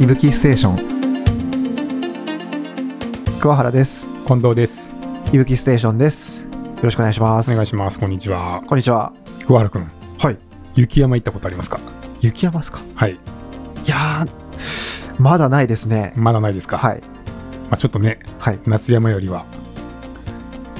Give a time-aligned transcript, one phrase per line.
[0.00, 0.76] いぶきステーション。
[3.38, 4.08] 桑原です。
[4.26, 4.90] 近藤です。
[5.32, 6.42] いぶきステーションです。
[6.42, 6.48] よ
[6.82, 7.50] ろしくお願いします。
[7.50, 8.00] お願いします。
[8.00, 8.64] こんにちは。
[8.66, 9.12] こんにちは。
[9.46, 9.88] 桑原くん、
[10.18, 10.38] はい。
[10.74, 11.78] 雪山行ったことありますか？
[12.20, 12.80] 雪山ですか？
[12.96, 13.12] はい。
[13.12, 13.16] い
[13.88, 14.30] やー
[15.18, 16.12] まだないですね。
[16.16, 16.76] まだないですか？
[16.76, 17.00] はい。
[17.00, 18.58] まあ、ちょっとね、はい。
[18.66, 19.46] 夏山よりは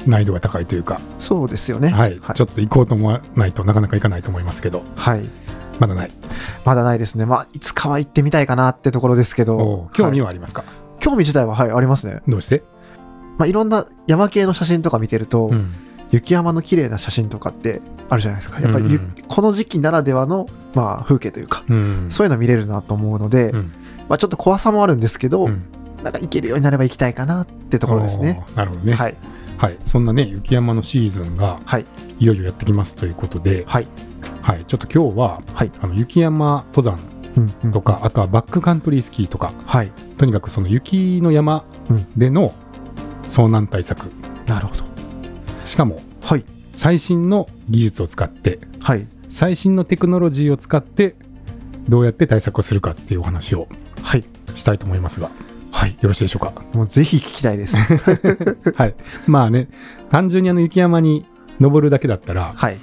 [0.05, 1.87] 難易度が高いというか、そうですよね。
[1.87, 2.35] はい、はい。
[2.35, 5.25] ちょっと行こうと思わないとなかなか行かないと思いますけど、はい
[5.79, 6.11] まだない。
[6.63, 10.63] まだないですねまあいつかは行ってみたいかなってところですけどお興味ははありますか、
[10.99, 12.63] い興味自体ははいありますねどうして？
[13.37, 15.73] まあいろんな山系の写真とか見てると、うん。
[16.11, 22.09] 雪山の綺麗な写真とかってあるじゃないですかやっぱりゆ、うんこの時期ならではの、まあ、風景というか、うん。
[22.11, 23.73] そういうの見れるなと思うので、うん。
[24.07, 25.65] まあ、ちょっと怖さもあるんですけど、うん
[26.03, 28.45] なんか行けるようになれば行きたいかなってところですね。
[28.55, 28.93] なるほどね。
[28.93, 29.07] は
[29.57, 29.73] はい。
[29.73, 31.85] い、そんなね、雪山のシーズンがはい、
[32.19, 33.87] いよいよやってきますということで、はい、
[34.41, 34.65] はい。
[34.65, 36.99] ちょっと今日は、はい、あの雪山登山
[37.37, 37.53] うん。
[37.63, 41.65] うんとか、あとはバックカントリースキーとか、はい、とにかくその雪の山
[42.15, 42.53] での
[43.25, 44.11] 遭難対策、
[44.45, 44.85] なるほど。
[45.63, 51.15] しかもはい、最新の技術を使ってはい、最新のテクノロジーを使って
[51.87, 53.67] どうやって対策をするかっていうお話を
[54.01, 54.23] はい、
[54.55, 55.27] したいと思いますが。
[55.27, 55.35] はい、
[56.01, 56.53] よろしいでしょうか？
[56.73, 57.75] もうぜひ聞きたいです。
[58.75, 58.95] はい。
[59.27, 59.67] まあね
[60.09, 61.25] 単純にあの雪山に
[61.59, 62.77] 登るだけだったらはい、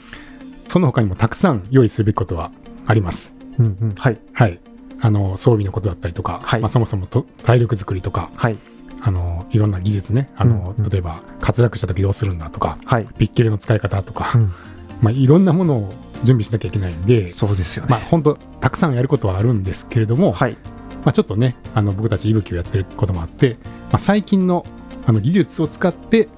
[0.68, 2.50] その他にもたくさん用意すべきことは
[2.86, 3.34] あります。
[3.58, 4.58] うんうん、はい、はい。
[5.00, 6.60] あの装備のことだったりとか、はい。
[6.60, 8.58] まあ、そもそもと体力作りとかはい、
[9.00, 10.30] あのいろんな技術ね。
[10.36, 10.90] あの、うんうん。
[10.90, 14.52] 例えば滑落した時どうするんだとかはい、ピッケルの使い方とか、うん、
[15.00, 17.90] まあ、いろんなものを準備しなきゃいけないんで、そうですよね。
[17.90, 20.56] まあ、本当たくさんやることはあるんですけれども、はい、
[21.04, 24.64] まあ、ちょっとねあの僕たち息吹をやってることもあって、まあ、最近の
[25.06, 26.28] あの技術を使って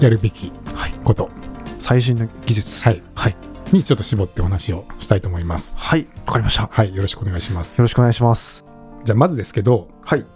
[0.00, 1.30] やるべきはい、こと、
[1.78, 2.88] 最新の技術。
[2.88, 3.36] はい、はい、
[3.72, 5.76] にちょっと絞ってお話をしたいと思います。
[5.78, 6.62] はい、わかりました。
[6.62, 7.80] よはい、よろしくお願いします。
[7.80, 8.64] ろしくお願いします。
[9.04, 10.26] じゃあまずですけどはい、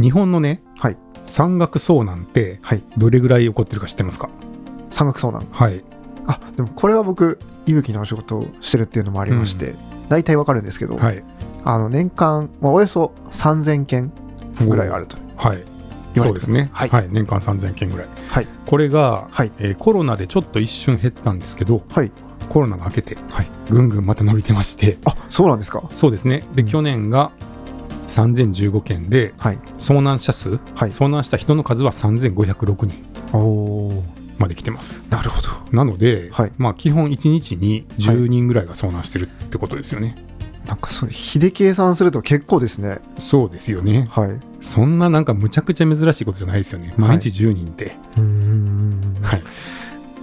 [0.00, 0.96] 日本のね、はい。
[1.24, 4.30] 山岳遭難ってはい、どれぐらい起こってるか知ってますか？
[4.90, 5.46] 山岳遭難。
[5.50, 5.82] はい。
[6.26, 9.74] あ、でもこれは僕、いぶきのお仕事をしてるっていうのもありまして、
[10.08, 11.24] 大体わかるんですけど、はい
[11.64, 14.12] あの年間、まあ、およそ3000件
[14.66, 15.64] ぐらいあるとはい。
[16.16, 17.06] そうですね、ははい。
[17.06, 18.08] い年間3000件ぐらい。
[18.28, 18.46] はい。
[18.66, 19.52] これが、はい。
[19.58, 22.10] えーコロナでちょっと一瞬減ったんですけどはい。
[22.48, 23.50] コロナが明けて、はい。
[23.70, 24.96] ぐんぐんまた伸びてまして。
[25.04, 25.82] あそうなんですか？
[25.92, 26.44] そうですね。
[26.54, 26.68] で、うん。
[26.68, 27.30] 去年が
[28.08, 29.58] 3015件ではい。
[29.78, 30.90] 遭難者数、はい。
[30.90, 32.94] 遭難した人の数は3506人
[33.32, 33.38] お
[33.88, 34.04] お
[34.38, 35.04] まで来てます。
[35.10, 35.48] なるほど。
[35.76, 36.52] なので、はい。
[36.58, 40.16] まあ基本1日に10人ぐらいが遭難してるってことですよね、
[40.68, 42.98] なんかそう比で計算すると結構ですね。
[43.16, 44.06] そうですよね。
[44.10, 44.28] はい。
[44.28, 46.92] うんそんななんかむちゃくちゃ珍しいことじゃないですよね。
[46.96, 49.22] 毎日10人って、うんうん。
[49.22, 49.42] はい、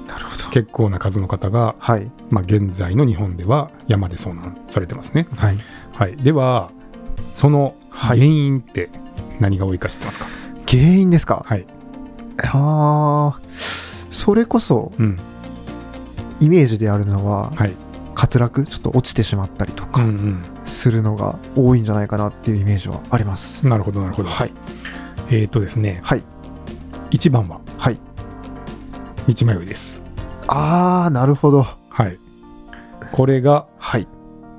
[0.10, 0.50] なるほど。
[0.50, 2.12] 結構な数の方が、はい。
[2.30, 5.58] まあ、現在の日本では山で遭難されてますね、はい。
[5.94, 6.70] はい、では
[7.34, 8.20] そのはい。
[8.20, 8.90] 原因って
[9.40, 10.28] 何が多いか知ってますか？
[10.68, 11.46] 原因ですか？
[11.48, 11.66] はい、
[12.54, 15.18] あーそれこそうん。
[16.42, 17.74] イメージであるのははい
[18.16, 20.44] 滑落ちょっと落ちてしまったりとうんかうん。
[20.64, 23.68] するのが多いんじゃないかなっていうイメージはあります。
[23.68, 24.54] なるほどなるほど、はい。
[25.30, 26.00] えっ、とですね。
[26.04, 26.24] はい。
[27.12, 27.60] 1番は？
[27.78, 28.00] はい。
[29.28, 30.00] 道迷いです。
[30.48, 31.66] ああなるほど。
[31.90, 32.18] はい。
[33.12, 34.08] これがはい。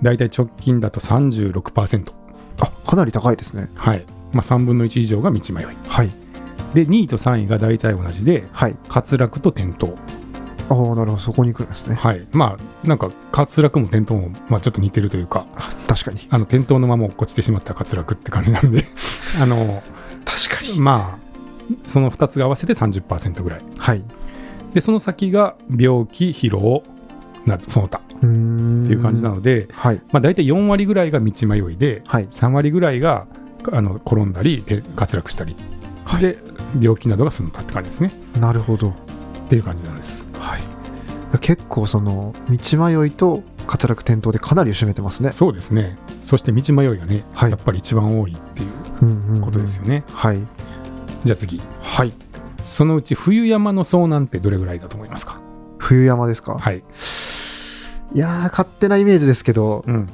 [0.02, 2.12] だいたい直近だと36%
[2.60, 3.70] あかなり高いですね。
[3.74, 4.04] はい。
[4.32, 6.10] まあ3分の1以上が道迷いはい。
[6.74, 8.76] で2位と3位が大体同じではい。
[8.88, 9.88] 滑落と転倒
[10.68, 11.18] ああなるほど。
[11.18, 11.94] そこに来るんですね。
[11.94, 12.26] はい。
[12.32, 15.46] まあなんか滑落も転倒も、まあ、ちょっと似てるというか。
[15.56, 16.26] あ確かに。
[16.30, 18.84] あの転倒のまま落っこちてしまった滑落って感じなんで。
[19.40, 19.82] あの
[20.24, 20.80] 確かに。
[20.80, 21.26] まあ
[21.84, 23.60] その2つが合わせて30%ぐらい。
[23.78, 24.02] はい。
[24.74, 26.82] でその先が病気疲労
[27.44, 28.00] なその他。
[28.16, 30.00] っていう感じなので、はい。
[30.10, 32.28] まあ、大体4割ぐらいが道迷いではい。
[32.28, 33.26] 3割ぐらいが
[33.72, 35.54] あの転んだりで滑落したり、
[36.20, 36.38] で
[36.80, 38.10] 病気などがその他って感じですね。
[38.40, 38.94] なるほど
[39.46, 40.26] っていう感じなんです。
[40.38, 40.60] はい。
[41.40, 45.32] 結構その道迷いと滑落転倒でかなり占めてますね。
[45.32, 45.98] そうですね。
[46.22, 47.50] そして道迷いがね、はい。
[47.50, 48.70] やっぱり一番多いっていう
[49.02, 49.40] うんうんうん。
[49.40, 50.40] ことですよね、はい。
[51.24, 51.60] じゃあ次。
[51.80, 52.12] はい。
[52.62, 55.40] そのうち冬山の遭難ってどれぐらいだと思いますか？
[55.78, 56.58] 冬山ですか？
[56.58, 60.08] はい、いやー勝手なイメージですけどうん、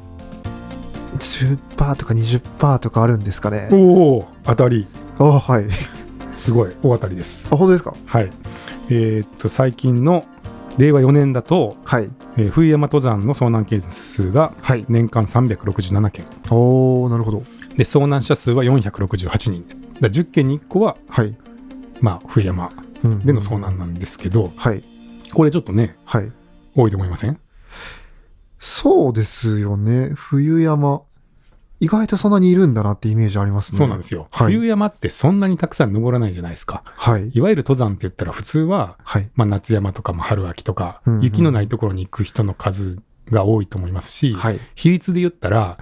[1.18, 3.70] 10%とか20%とかあるんですかね。
[3.72, 4.86] おお当たり。
[5.18, 5.64] あはい
[6.36, 7.46] すごい大当たりです。
[7.50, 7.94] あ本当ですか？
[8.06, 8.30] はい。
[8.90, 10.24] えーっと最近の
[10.78, 12.10] 令和4年だと、はい。
[12.36, 14.84] えー冬山登山の遭難件数がはい。
[14.88, 16.26] 年間367件。
[16.50, 17.42] おおなるほど。
[17.76, 19.66] で遭難者数は468人。
[19.66, 21.36] だから10件に1個は、はい、
[22.00, 22.72] まあ、冬山
[23.04, 23.18] うん。
[23.20, 24.82] での遭難なんですけど、はい。
[25.34, 26.30] これちょっとねはい。
[26.74, 27.38] 多いと思いません？
[28.58, 30.10] そうですよね。
[30.14, 31.02] 冬山
[31.82, 33.78] 意外とそんなにいるんだなってイメージありますね。
[33.78, 34.28] そうなんですよ。
[34.30, 36.84] はい冬山ってそんなにたくさん登らないじゃないですか。
[36.84, 37.30] はい。
[37.34, 39.28] いわゆる登山って言ったら普通は、はい。
[39.34, 44.60] まあ、夏山とかも春秋とか、うんうん雪のないところに行く人の数が多いと思いますし、はい。
[44.76, 45.78] 比率で言ったら、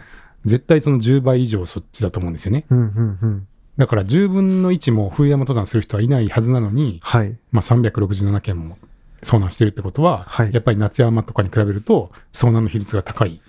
[0.46, 2.64] 絶対その10倍以上そっちだと思うんですよね。
[2.70, 3.46] うんうんうん。
[3.76, 7.36] だから10分の1も冬山登山する人はいないはずなのに、はい。
[7.52, 8.78] まあ、367件も
[9.22, 13.40] 遭難してるってことは、はいやっぱり夏山とかに比べると遭難の比率が高い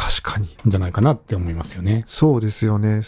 [0.00, 0.46] 確かに。
[0.66, 2.04] んじゃないかなって思いますよね。
[2.06, 3.02] そうですよね。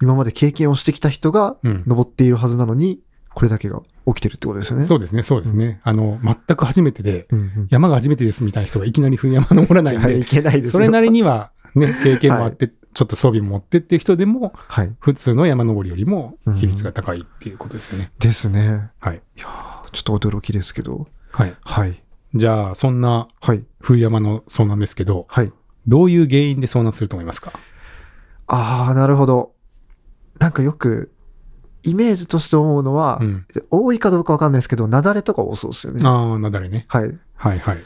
[0.00, 1.82] 今まで経験をしてきた人がうん。
[1.86, 3.00] 登っているはずなのに、
[3.34, 4.84] これだけが起きてるってことですよね。
[4.84, 5.80] そうですね、そうですね。
[5.82, 7.68] あの、全く初めてで、うんうん。
[7.70, 14.94] 山が初めてですみたいな人がいきなり冬山登らないんではい、い、けないですよそれなりにはね、 経験もあって、ちょっと装備も持ってっていう人でも、はい。
[15.00, 18.12] 普通の山登りよりも比率が高いっていうことですよね。
[18.18, 18.90] ですね。
[18.98, 19.22] はい。
[19.36, 21.06] ちょっと驚きですけど。
[21.32, 21.54] はい。
[21.62, 22.02] はい。
[22.34, 23.64] じゃあ、そんなはい。
[23.80, 25.52] 冬山の遭難ですけど、はい。
[25.88, 27.52] どういう原因で遭難すると思いますか？
[28.46, 29.52] ああ、なるほど。
[30.38, 31.10] なんかよく、
[31.82, 33.46] イメージとして思うのは、うん。
[33.70, 36.02] 多いかどうかわかんないですけど、雪崩とか多そうですよね。
[36.04, 36.84] ああ、なだれね。
[36.88, 37.18] はい。
[37.34, 37.78] はいはい。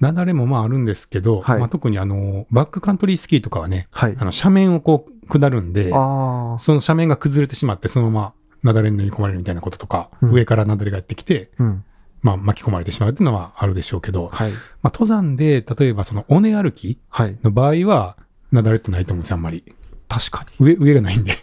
[0.00, 4.24] 雪崩もまああるんですけど、はいまあ、特にあの、バックカントリースキーとかはね、はいあ。
[4.24, 11.62] の斜面をこう下るんで、あその斜面が崩れてしまって、そのまま雪崩に飲み込まれるみたいなこととか、うん上から雪崩がやってきて、あ。
[11.62, 11.84] うん。
[12.22, 14.52] まあ巻き込まれてしまうっていうのはあるでしょうけど、はい。
[14.52, 17.38] まあ登山で、例えばその尾根歩きはい。
[17.42, 18.16] の場合は、
[18.52, 19.64] 雪崩ってないと思うんですよ、あんまり。
[20.08, 21.32] 確か上、上がないんで。
[21.32, 21.38] に。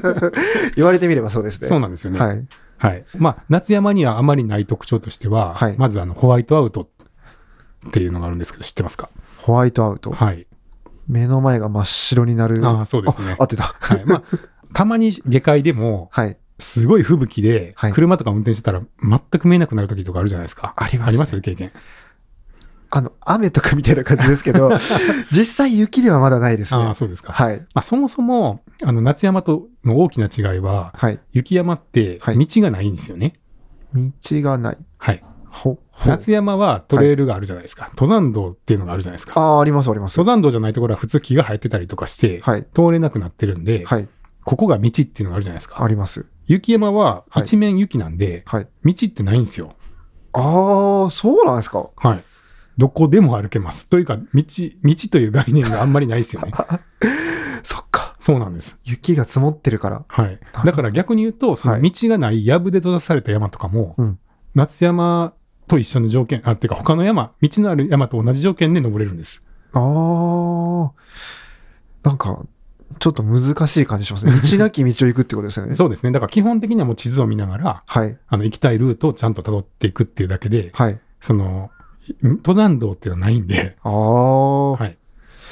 [0.76, 1.68] 言われてみればそうですね。
[1.68, 2.18] そうなんですよね。
[2.18, 2.46] はい。
[2.78, 3.04] はい。
[3.16, 6.88] まあ、夏山にはあまりない特徴としては、はいまずあの、ホワイトアウト
[7.88, 9.10] っていうのがあるんですけど、知ってますか？
[9.38, 10.10] ホワイトアウト？
[10.10, 10.46] はい。
[11.06, 12.64] 目の前が真っ白になる。
[12.66, 13.44] ああ、そうですねあ合。
[13.44, 13.74] ってた。
[13.78, 14.04] はい。
[14.04, 14.22] まあ、
[14.72, 16.36] たまに下界でも、はい。
[16.58, 20.74] すごい吹雪ではい、車とか運転してたら全く見えなくなる時とかあるじゃないですか。
[20.76, 21.72] ありますねあります経験。
[22.90, 24.70] あの、雨とかみたいな感じですけど、
[25.30, 26.82] 実際雪ではまだないですね。
[26.82, 27.32] ああ、そうですか。
[27.32, 27.58] はい。
[27.58, 31.20] まあ、そもそも、あの、夏山との大きな違いは、はい。
[31.32, 33.34] 雪山ってはい道がないんですよね。
[33.94, 34.78] 道がない。
[34.96, 35.22] はい。
[35.50, 36.08] ほ、ほ。
[36.08, 37.88] 夏山はトレイルがあるじゃないですか。
[37.90, 39.38] 登山道っていうのがあるじゃないですか。
[39.38, 40.16] ああ、あります、あります。
[40.18, 42.66] 登山道じゃないところは普通木が生えてたりとかして、はい。
[42.72, 44.08] 通れなくなってるんで、はい。
[44.44, 45.82] ここが道っていうのがあるじゃないですか。
[45.82, 46.24] あります。
[46.48, 48.68] 雪山ははい一面雪なんで、はい。
[48.84, 49.74] 道ってないんですよ。
[50.32, 51.88] ああ、そうなんですか？
[51.96, 52.24] はい。
[52.76, 53.88] どこでも歩けます。
[53.88, 56.52] というか、道、道という概念があんまりないですよね。
[57.64, 58.14] そっか。
[58.20, 58.78] そうなんです。
[58.84, 60.04] 雪が積もってるから。
[60.08, 60.38] はい。
[60.64, 64.18] だから逆に言うと、その道がない藪で閉ざされた山とかも、うん
[64.54, 65.34] 夏山
[65.68, 69.42] と一緒の条件、あ、っていうか他の山、道のある山と同じ条件で登れるんです。
[69.72, 70.92] ああ。
[72.08, 72.44] なんか、
[72.98, 74.32] ちょっと難しい感じしますね。
[74.42, 75.74] 道なき道を行くってことですよね。
[75.74, 76.12] そうですね。
[76.12, 78.16] だから基本的にはもう地図を見ながら、はい。
[78.28, 80.98] あの、行きたいルートをちゃんと辿っていくっていうだけで、はい。
[81.20, 81.70] その、
[82.22, 84.72] 登山道っていうのはないんで、ああ。
[84.72, 84.96] はい。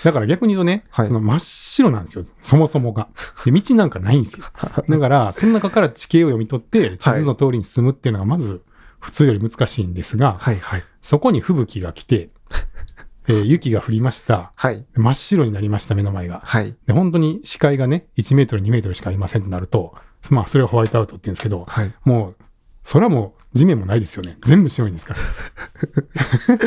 [0.04, 2.24] だから逆に言うとね、はいその真っ白なんですよ。
[2.40, 3.08] そもそもが。
[3.44, 4.44] で道なんかないんですよ。
[4.88, 8.62] だから、その中から地形を読み取って、地図の通りに進むっていうのがまず
[9.00, 10.84] 普通より難しいんですが、はい、はい。
[11.02, 12.30] そこに吹雪が来て、
[13.28, 14.52] えー雪が降りました。
[14.54, 14.84] はい。
[14.94, 16.42] 真っ白になりました、目の前が。
[16.44, 16.74] はい。
[16.86, 19.94] で本当に視界がね、1メートル、2メートルしかありませんとなると、
[20.30, 21.94] まあ、それをホワイトアウトって言うんですけど、はい。
[22.04, 22.36] もう、
[22.82, 24.38] それはもう地面もないですよね。
[24.42, 25.20] 全部白いんですから。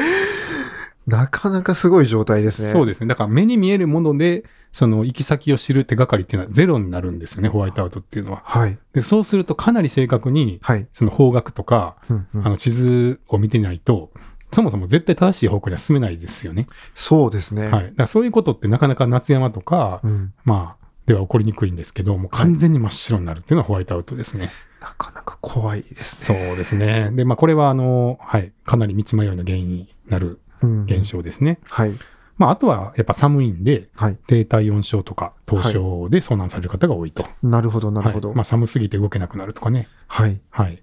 [1.07, 2.69] なかなかすごい状態ですね。
[2.69, 3.07] そうですね。
[3.07, 8.44] だから目に見えるもので、その行き先を知る手がかりっていうのはゼロになるんですよね、ホワイトアウトっていうのは。
[8.45, 8.78] はい。
[8.94, 10.87] でそうするとかなり正確に、はい。
[10.94, 14.11] その方角とか、うんうんあの地図を見てないと、
[14.51, 16.68] そもそも絶対正しい方向には進めないですよね。
[16.95, 17.68] そうですね。
[17.68, 17.83] はい。
[17.83, 20.33] だからそういうことってなかなか夏山とか、うん。
[20.44, 24.49] まあ、では起こりにくいんですけど、もう完全に真っ白になるっていうのはホワイトアウトですね。
[24.81, 26.56] なかなか怖いですそうね。
[26.56, 27.11] ですね。
[27.13, 31.03] で、まあこれはあの、はい、かなり道迷いの原因になるうん現。
[31.03, 31.59] 象ですね。
[31.63, 31.94] はい。
[32.37, 34.18] まああとはやっぱ寒いんで、はい。
[34.27, 35.73] 低体温症とか凍傷
[36.09, 37.27] で遭難される方が多いと。
[37.44, 38.29] なるほど、なるほど。
[38.29, 39.87] はいまあ寒すぎて動けなくなるとかね。
[40.07, 40.41] はい。
[40.49, 40.81] はい。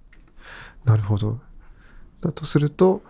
[0.84, 1.40] なるほど。
[2.20, 3.02] だとすると、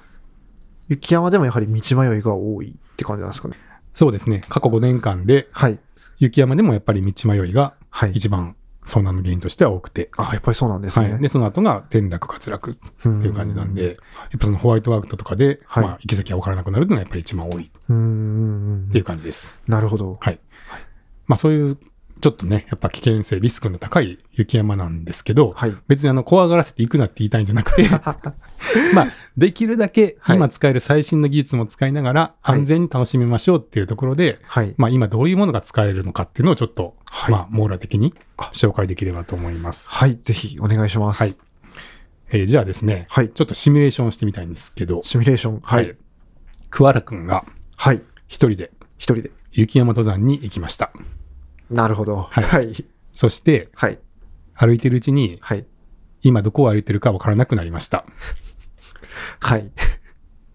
[0.89, 3.57] 雪山でもやはり道迷いが多いって感じなんですかね。
[3.93, 4.43] そうですね。
[4.49, 5.81] 過去5年間ではい。
[6.19, 8.13] 雪山でもやっぱり道迷いがはい。
[8.13, 10.11] 一番遭難の原因としては多くて。
[10.17, 11.13] あ、やっぱりそうなんですね。
[11.13, 11.23] はい。
[11.23, 13.97] で、その後が転落、滑落ってていう感じなんで、やっ
[14.39, 19.55] ぱそのホワイトアウトとかで、はいまあ行き先が分からなくなるのがやっぱり一番多いっていう感じです。
[19.67, 20.19] なるほど。
[20.21, 20.39] はい。
[21.27, 21.79] まあそういう、
[22.27, 25.77] ちょっとね、やっぱ危険性、リスクの高い雪山なんですけど、はい。
[25.87, 27.89] 別にあの、怖がらせて行くなって言いたいんじゃなくて、
[28.93, 34.75] まあ、できるだけはい今使える最新の技術も使いながらはい安全に楽しみましょうっていうところで、はい。
[34.77, 39.89] まあ今どういうものが使えるのかっていうのをちょっと、はいまあ網羅的にあ紹介できればと思います。
[39.89, 40.17] はい。
[40.17, 41.23] ぜひお願いします。
[41.23, 41.37] はい。
[42.31, 43.29] えーじゃあですね、はい。
[43.29, 45.61] ちょっとシミュレーションしてみたいんですけど、シミュレーション。
[45.61, 45.97] はい。。
[46.71, 47.45] 桑原くんが
[47.77, 48.03] はい。
[48.27, 49.31] 一人で一人で。
[49.53, 50.91] 雪山登山に行きました。
[51.71, 52.17] なるほど。
[52.31, 52.85] はいはい。
[53.13, 53.99] そして、はい。
[54.55, 55.67] 歩いてるうちに、はい。
[56.23, 58.05] 今どこを歩いてるかわからなくなりました。
[59.41, 59.71] はい。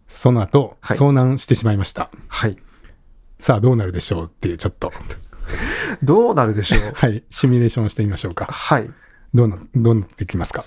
[0.08, 2.10] その後、はい遭難してしまいました。
[2.28, 2.58] はい。
[3.40, 4.92] さあどうなるでしょうっていうちょっと、
[6.04, 6.92] どうなるでしょう？
[6.94, 8.46] はい、シミュレーションしてみましょうか。
[8.46, 8.90] はい。
[9.34, 10.66] どうな、どうなってきますか？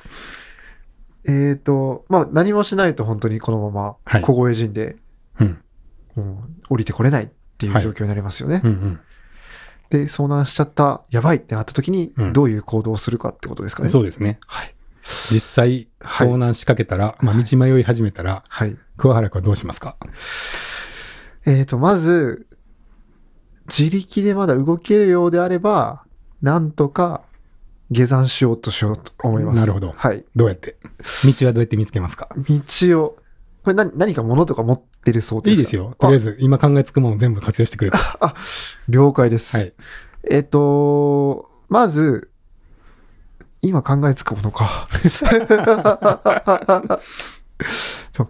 [1.27, 4.97] えっ、と、まあ、何もしないと本当にこのまはいま、凍え死んで、
[5.41, 5.59] うん。
[6.17, 8.61] うん降りてこれないっていうはい状況になりますよね。
[8.65, 9.01] うんうん。
[9.97, 13.89] で、遭難しちゃった、やばいってなった時にうん、どういう行動をするかってことですかね。
[13.89, 14.39] そうですね。
[14.47, 14.75] はい。
[15.31, 18.77] 実際、はい遭難しかけたら、まあ、道迷い始めたら、はい。
[18.97, 19.97] 桑原君はどうしますか？
[21.47, 22.47] えっ、と、まず、
[23.69, 26.05] 自力でまだ動けるようであれば、
[26.43, 27.23] なんとか
[27.91, 29.57] 下山しようとしようと思います。
[29.57, 30.25] なるほどはい。
[30.37, 30.77] どうやって？
[31.25, 32.29] 道はどうやって見つけますか？
[32.37, 33.17] 道を、
[33.63, 35.61] これ何何か物とか持ってるそうですか？
[35.61, 35.95] いいですよ。
[35.99, 37.97] とりあえず、今考えつくものを全部活用してくれて。
[37.97, 38.35] はあ、
[38.89, 39.59] 了解です。
[39.61, 39.73] い。
[40.31, 42.31] えっ、と、まず、
[43.63, 44.87] 今考えつくものか。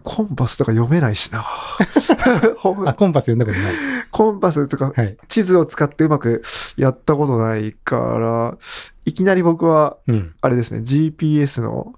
[0.02, 1.44] コンパスとか読めないしな。
[1.44, 3.74] あ、コンパス読んだことない。
[4.10, 5.16] コンパスとかはい。
[5.28, 6.42] 地図を使ってうまく
[6.76, 8.56] やったことないから、
[9.04, 10.34] いきなり僕は、うん。
[10.40, 11.94] あれですね、GPS の、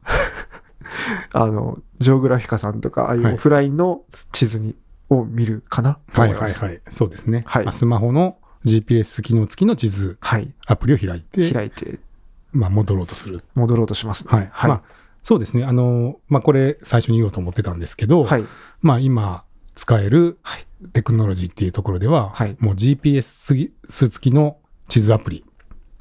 [1.33, 4.02] あの、ジオグラフィカさんとか、ああいはいうオフラインの
[4.33, 4.75] 地図に、
[5.09, 5.99] を見るかな？
[6.12, 6.59] とは思います。
[6.59, 6.83] いはいはい。
[6.88, 7.45] そうですね。
[7.47, 10.52] はいまあスマホの GPS 機能付きの地図はい。
[10.66, 12.00] アプリを開いて、開いて、
[12.52, 13.43] まあ、戻ろうとする。
[13.55, 14.33] 戻ろうとしますね。
[14.33, 14.49] はい。
[14.52, 14.71] はい。
[14.71, 14.83] まあ、
[15.23, 15.64] そうですね。
[15.64, 18.45] あの、まあ、これ最初に言おうと思ってたんですけど、はい。
[18.83, 23.71] まあ、今使えるはいテクノロジーっていうところでは、はいもう GPS
[24.09, 25.45] 付きの地図アプリ。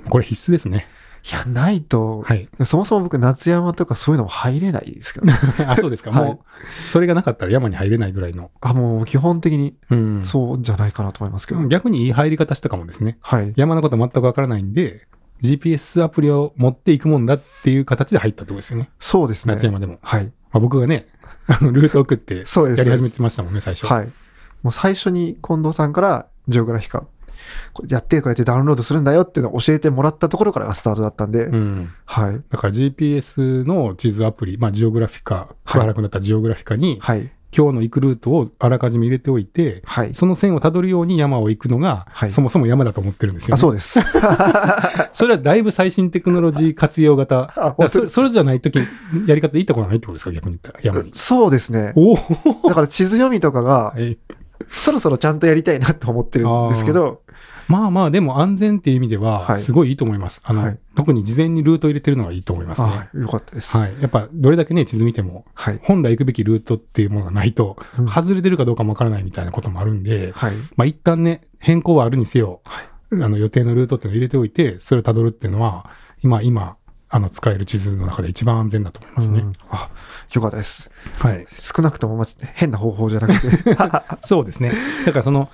[0.10, 0.88] これ必須ですね。
[1.28, 2.48] いや、ないと、はい。
[2.66, 5.34] そもそも僕、夏山とかそういうのも入れないですけどね。
[5.66, 6.12] あ、そうですか。
[6.12, 8.52] はいもう、それがなかったら山に入れないぐらいの。
[8.62, 10.24] あ、もう基本的にうん。
[10.24, 11.68] そうじゃないかなと思いますけど。
[11.68, 13.18] 逆にいい入り方したかもですね。
[13.22, 13.54] はい。
[13.56, 15.08] 山のこと全くわからないんで、
[15.42, 18.90] GPS アプリを持っていくもんだっていう形で入ったってことですよね。
[19.00, 19.56] そうですね。
[19.56, 19.98] 夏山でも。
[20.02, 20.26] はい。
[20.26, 21.08] まあ、僕がね、
[21.48, 22.36] あのルート送って。
[22.36, 22.46] やり
[22.92, 23.88] 始めてましたもんね、最初。
[23.88, 24.12] はい。
[24.62, 27.06] もう最初に近藤さんから、ジオグラフィカ、
[27.74, 31.94] これやって、こうやってダウンロードするんだよっていうのを教えてもらったところからがスタートだったんで、うん。
[32.06, 32.42] はい。
[32.50, 37.30] だから GPS の地図アプリ、まあ、ジオグラフィカ、桑原君だったらジオグラフィカに、はい。
[37.56, 40.14] 今日の行くルートをあらかじめ入れておいて、はい。
[40.14, 43.54] その線をたどるように山を行くのが、はいそもそも山だと思ってるんですよ、ね。
[43.54, 44.02] あ、そうです。
[45.14, 47.54] それはだいぶ最新テクノロジー活用型。
[47.90, 48.80] そそれじゃないとき、
[49.26, 51.12] やり方いいところないってことですか、逆に言ったら、山に。
[51.14, 51.94] そうですね。
[51.96, 52.16] おお、
[52.68, 54.18] だから地図読みとかが、 はい
[54.70, 57.22] そろそろちゃんとやりたいなって思ってるんですけど、
[57.68, 60.42] まあまあ、でも安全っていう意味ではは、いすごいいいと思います。
[60.44, 62.88] あの、はい特に事前にルートを入れてるのがいいと思いますね。
[62.90, 63.78] あよかったです。
[63.78, 63.94] はい。
[64.00, 65.80] やっぱ、どれだけね、地図見ても、はい。
[65.84, 70.54] 本来行くべきルートっていうものがないと、うん外れてるかどうかもわからないみたいなこともあるんで、はい。
[70.78, 75.90] まあ一旦ね、変更はあるにせよ、はいあの予定のルートっていうのを入れておいて、それをたどるっていうのは、
[76.24, 76.78] 今、今、
[77.10, 79.40] あの、使える地図の中で一番安全だと思いますね。
[79.42, 79.90] うんあ、
[80.34, 80.90] よかったです。
[81.20, 81.46] はい。
[81.52, 83.78] 少なくとも、ま変な方法じゃなくて。
[84.26, 84.74] そうですね。
[85.06, 85.50] だからその、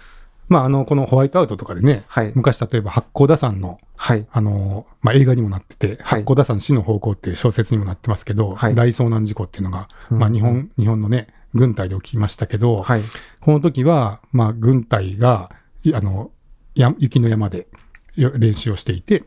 [0.52, 2.34] まあ、あの、このホワイトアウトとかでね、はい。
[2.36, 4.28] 昔例えば八甲田山の、はい。
[4.30, 13.02] あの、まあ、映画にもなってて、はい八甲田山死の方向っていう小説にもなってますけど、はい大遭難事故っていうのが、まあ、うん日本、日本のね、軍隊で起きましたけど、はい。
[13.40, 15.52] この時は、まあ、軍隊が、
[15.86, 16.32] いあの、
[16.76, 17.68] や雪の山で
[18.16, 19.24] よ練習をしていて、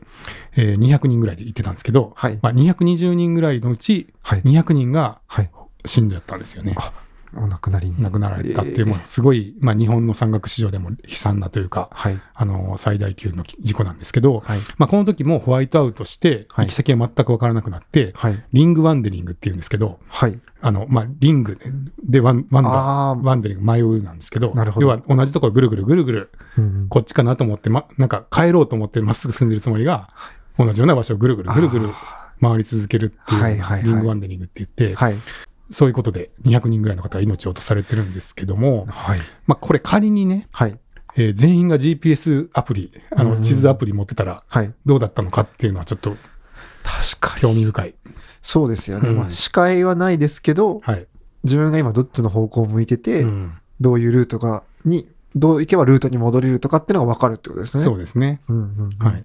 [0.55, 2.37] えー200人ぐらいで行ってたんですけど、はい。
[2.43, 4.43] まあ、220人ぐらいのうち、はい。
[4.43, 5.49] 200人がはい。
[5.87, 6.75] 死んじゃったんですよね。
[6.77, 6.93] あ
[7.37, 8.01] お亡くなりに。
[8.01, 12.19] 亡くなられたっていう、もうえーすごい、まあ、日本の山岳史上でも悲惨なというか、はい。
[12.33, 14.59] あの、最大級の事故なんですけど、はい。
[14.77, 18.43] まあ、この時もホワイトアウトして、はい行き先が全く分からなくなって、はい。
[18.53, 20.39] リングワンデリングっていうんですけど、はい。
[20.61, 21.57] あの、まあ、リング
[22.03, 30.09] でワンワンダワンデリング迷うなんですけど、なるほど要は同じところぐるぐるぐるぐる、うんこっちかなと思って、ま、なんか帰ろうと思ってまっすぐ進んでるつもりが、
[30.57, 35.15] 同じような場所をぐるぐるぐるぐるあ回り続けるっていうリングワンデリングって言って、ーはい。
[35.69, 39.19] そういうことで200人ぐらいの方が命を落とされてるんですけども、はい。
[39.47, 40.79] まあ、これ仮にね、はい。
[41.17, 44.73] えー全員が GPS アプリ、あうんの地図アプリ持ってたらはい。
[44.85, 46.15] どうだったのかっていうのはちょっと
[46.83, 47.41] 確かに。
[47.41, 47.95] 興味深い。
[48.41, 49.09] そうですよね。
[49.09, 51.07] うんまあ、視界はないですけど、はい。
[51.43, 55.05] 自分が今どっちの方向を向いてて、うんどういうルートが、に、
[55.35, 57.83] どう行けばルートに戻れるとかっていうのが分かるってことですね。
[57.83, 58.39] そうですね。
[58.47, 59.05] うんうんうん。
[59.05, 59.23] はい。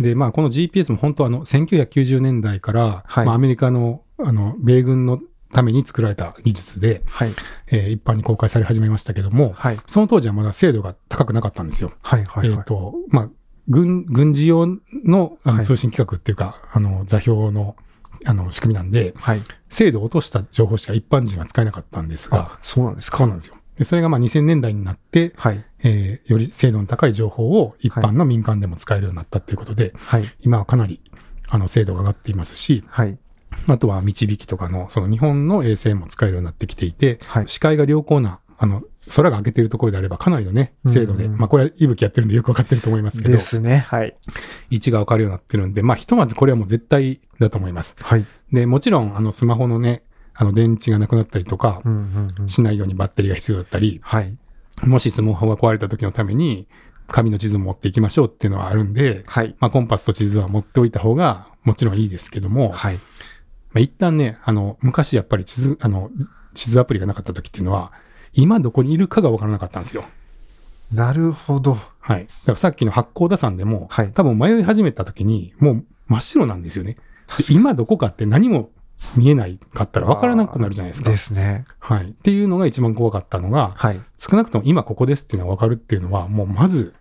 [0.00, 5.20] で、まあ、この GPS も本当あの、1990年代から、はいまあ、アメリカの、あの、米軍の
[5.52, 7.32] ために作られた技術で、はい。
[7.68, 9.76] えー一般に公開され始めましたけども、はい。
[9.86, 11.92] その当時はまだ精度が高くなかったんですよ。
[12.02, 12.24] はい。
[12.24, 12.48] はい。
[12.50, 13.30] えっ、と、まあ、
[13.68, 14.66] 軍、軍事用
[15.04, 17.76] のあはいの通信規格っていうか、あの、座標の、
[18.24, 19.42] あの、仕組みなんで、はい。
[19.68, 23.18] 精度を落とした情報しか一般人は使えなかったんですが、あ、そうなんですか。
[23.18, 23.56] そうなんですよ。
[23.76, 25.64] でそれがまあ2000年代になって、はい。
[25.82, 30.24] えーより精度の高い情報を一般の民間でも使えるようになったっていうことで、はい。
[30.40, 31.00] 今はかなり
[31.48, 33.18] あの精度が上がっていますし、はい。
[33.68, 37.48] あとは導きとかのその日本の衛星も使えるようになってきていて、はい。
[37.48, 38.82] 視界が良好な、あの、
[39.14, 43.78] 空が明けているところであればかなりのね、精度で、うんうんまあこれは息吹やってるんでよくわかってると思いますけどで、すね。
[43.78, 44.16] はい。
[44.70, 47.96] 位置がわかるようになってるんで、まあひとまずこれはもう絶対だと思います。
[48.00, 48.24] はい。
[48.52, 50.02] で、もちろんあのスマホのね、
[50.34, 51.82] あの電池がなくなったりとか。
[52.46, 54.36] しないようにバッテリーが必要だったり、はい。
[54.84, 56.66] もしスマホが壊れた時のために
[57.06, 59.56] 紙の地図も持っていきましょうっていうのはあるんで、はい。
[59.58, 62.98] まあコンパスと地図は持っておいた方がもちろんいいですけども、はい。
[63.72, 66.10] まあ、一旦ね、あの、昔やっぱり地図、あの、
[66.54, 67.92] 地図アプリがなかった時っていうのは、
[68.32, 70.04] 今どこにいるかがわからなかったんですよ。
[70.92, 71.78] なるほど。
[72.00, 72.26] はい。
[72.26, 76.96] だからさっきの八甲田山でも、はい多分迷い始めた時に、もう真っ白なんですよね。
[77.38, 78.70] で今どこかって何も
[79.16, 81.16] 見えないかったらわからなくなるじゃないですかで。
[81.16, 81.64] すね。
[81.78, 82.10] はい。
[82.10, 84.00] っていうのが一番怖かったのが、はい。
[84.18, 86.94] 少なくとも今ここですっていうのがわかるっていうのは、もうまず、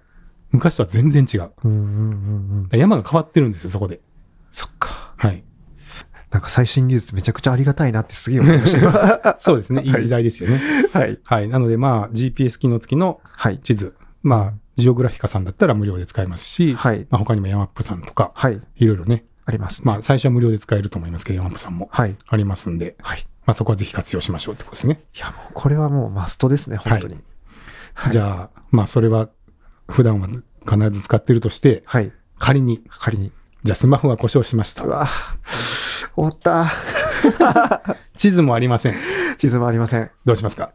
[0.52, 1.52] 昔とは全然違う。
[1.64, 2.80] うんうんうんうん。
[2.80, 4.02] 山が変わってるんですよ、そこで。
[4.52, 5.14] そっか。
[5.18, 5.44] はい。
[6.32, 9.38] なんか最新技術めちゃくちゃありがたいなってすげえ思いました。
[9.42, 9.82] そうですね。
[9.84, 10.62] いい時代ですよね。
[10.94, 11.20] はい。
[11.24, 11.48] はい。
[11.48, 13.58] なので、まあ、GPS 機能付きのはい。
[13.60, 13.96] 地図。
[14.22, 17.08] まあ、ジオグラフィカさんだったら無料で使えますし、はい。
[17.10, 18.62] まあ、他にもヤマップさんとか、はい。
[18.76, 19.26] いろいろね。
[19.46, 19.82] あります。
[19.86, 22.16] まあ、最初は無料で使えると思いますけど、ヤマップさんもはい。
[22.28, 23.26] ありますんで、はい。
[23.46, 25.02] まあ、そこはぜひ活用しましょうってことですね。
[25.16, 27.18] いや、もうこれはもうマストですね、本当に。
[27.96, 28.12] はい。
[28.12, 29.30] じゃあ、まあ、それは、
[29.88, 32.12] 普段は必ず使ってるとして、はい。
[32.38, 33.32] 仮に、仮に。
[33.64, 34.90] じゃあスマホが故障しましたう。
[34.90, 35.08] わ
[36.16, 36.66] 終わった。
[38.16, 38.96] 地図もありません。
[39.38, 40.12] 地図もありません。
[40.26, 40.72] どうしますか？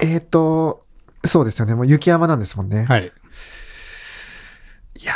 [0.00, 0.84] えっ、ー、と、
[1.24, 1.74] そうですよね。
[1.74, 2.84] もう雪山なんですもんね。
[2.84, 3.06] はい。
[5.00, 5.12] いや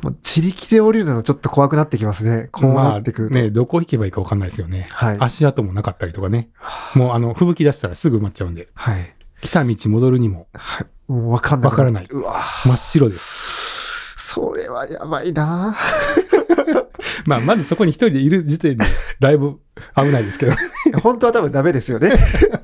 [0.00, 2.48] ー、もう自力で降りるのちょっと怖くなってきますね。
[2.50, 3.34] こうなってくると。
[3.34, 4.88] まあ、ね、どこ行けばいいか分かんないですよね。
[4.90, 5.16] はい。
[5.20, 6.50] 足跡もなかったりとかね。
[6.94, 9.14] もう、あの、吹雪出したらすぐ埋まっちゃうんで、はい。
[9.42, 10.86] 来た道戻るにもはい。
[11.06, 11.70] もうわかんない。
[11.70, 13.73] わからないうわ真っ白です。
[14.34, 15.76] それはやばいな
[17.24, 18.84] まあ、まずそこに一人でいる時点で、
[19.20, 19.60] だいぶ
[19.96, 20.52] 危ないですけど。
[21.02, 22.12] 本当は多分ダメですよね。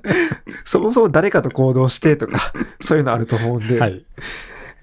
[0.64, 4.04] そもそも誰かと行動してとか、そういうのあると思うんで、はい。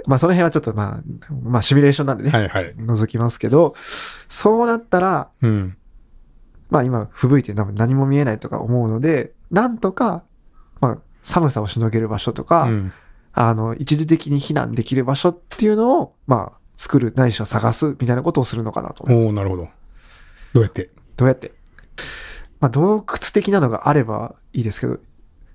[0.05, 2.73] まあその辺はちょっとまあ、まあシミュレーションなんでね、はいはい。
[2.75, 5.77] 覗きますけど、そうなったら、うん。
[6.69, 10.23] まあ今、吹雪いて多分何も見えないとか思うので、なんとか、
[10.79, 12.93] まあ寒さをしのげる場所とか、うん。
[13.39, 19.25] あの、一時的に避難できる場所っていうのを、まあ、作る、ないしは探すみたいなことをするのかなと思います。
[19.25, 19.67] おおなるほど。
[20.53, 20.89] どうやって？
[21.17, 21.51] どうやって？
[22.61, 24.99] まあ洞窟的なのがあればいいですけど、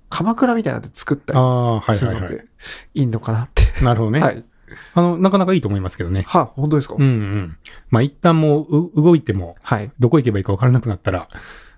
[0.09, 2.47] 鎌倉みたいなので作ったりするので、はいはい。
[2.93, 3.63] いいのかなって。
[3.83, 4.19] なるほどね。
[4.19, 4.43] はい。
[4.95, 6.23] あの、なかなかいいと思いますけどね。
[6.27, 7.57] は、本当ですか、うんうん。
[7.89, 9.91] まあ、一旦もうう動いても、はい。
[9.99, 11.27] どこ行けばいいか分からなくなったら、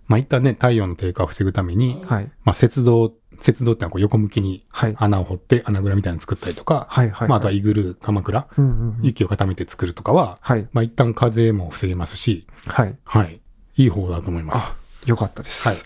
[0.07, 2.31] まあ、一旦ね、太陽の低下を防ぐために、はい。
[2.43, 4.95] まあ、雪道、雪道ってのはこう横向きにはい。
[4.97, 7.09] 穴を掘って穴蔵みたいなの作ったりとか、はい。
[7.09, 7.29] はい。
[7.29, 9.03] まあ、あとはイグルー、鎌倉、うんうんうん。
[9.03, 10.67] 雪を固めて作るとかは、はい。
[10.73, 12.97] まあ、一旦風も防げますし、はい。
[13.03, 13.41] はい。
[13.77, 14.71] いい方だと思います。
[14.71, 15.67] あ、よかったです。
[15.67, 15.77] はい。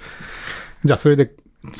[0.83, 1.31] じゃあ、それで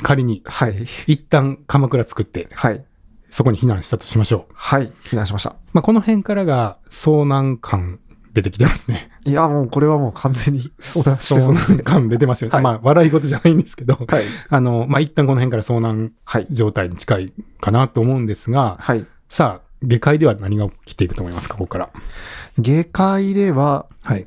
[0.02, 0.86] 仮に、はい。
[1.06, 2.84] 一旦鎌倉作って、はい。
[3.30, 4.52] そこに避難したとしましょう。
[4.54, 4.92] はい。
[5.04, 5.54] 避難しました。
[5.72, 8.00] まあ、この辺からが遭難感
[8.32, 9.10] 出てきてますね。
[9.24, 12.54] いや、もうこれはもう完全に相談してそう遭難感出てますよね。
[12.54, 14.22] はいまあ、笑い事じゃないんですけど、はい。
[14.48, 16.46] あの、まあ、一旦この辺から遭難はい。
[16.50, 19.06] 状態に近いかなと思うんですが、はい。
[19.28, 21.90] さあ、下界では何が起きていくと思いますか、ここから。
[22.58, 24.26] 下界では、はい。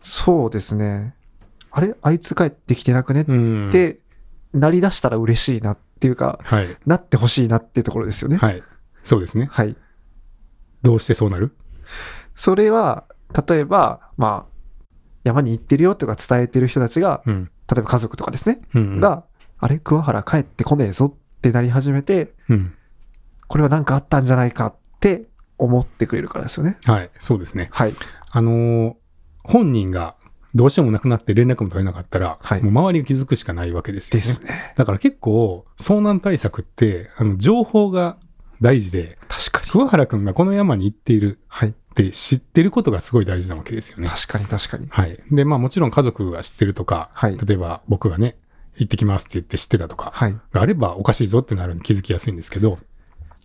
[0.00, 1.14] そうですね。
[1.70, 1.94] あれ？
[2.02, 3.22] あいつ帰ってきてなくね？
[3.22, 3.70] っうん。
[3.70, 3.98] て、
[4.52, 6.76] なりだしたら嬉しいなっていうか、はい。
[6.86, 8.36] なってほしいなっていうところですよね。
[8.36, 8.62] はい。
[9.02, 9.48] そうですね。
[9.50, 9.76] はい。
[10.82, 11.54] どうしてそうなる？
[12.34, 13.04] それは、
[13.48, 14.84] 例えば、まあ、
[15.24, 17.44] 山に行ってるよとか伝えてる人たちが、うん。
[17.44, 19.00] 例えば家族とかですね、うん。
[19.00, 19.24] が、
[19.58, 22.74] あれ桑原帰ってこねえぞってなり始めて、うん。
[23.48, 26.78] これは何かあったんじゃないかって思ってくれるからですよね。
[26.84, 27.10] はい。
[27.18, 27.68] そうですね。
[27.72, 27.94] はい。
[28.32, 28.94] あのー
[29.46, 30.16] 本人が
[30.54, 34.20] どうしてもなくなって連絡も取れなかったら、はいもう周りが気づくしかないわけですよね。
[34.22, 34.72] ですね。
[34.74, 38.16] だから結構、遭難対策って、あの、情報が
[38.62, 39.70] 大事で、確かに。
[39.70, 41.74] 桑原くんがこの山に行っているはい。
[42.02, 44.08] って知ってることがすごい大事なわけですよね。
[44.08, 44.88] 確かに確かに。
[44.88, 45.18] はい。
[45.30, 47.38] で、まあもちろん家族が知ってるとか、はい。
[47.38, 48.36] 例えば僕がね、
[48.76, 50.36] 行ってきますって言って知ってたとか、はい。
[50.52, 52.78] があればおかしいぞってなるのに気づきやすいんですけど、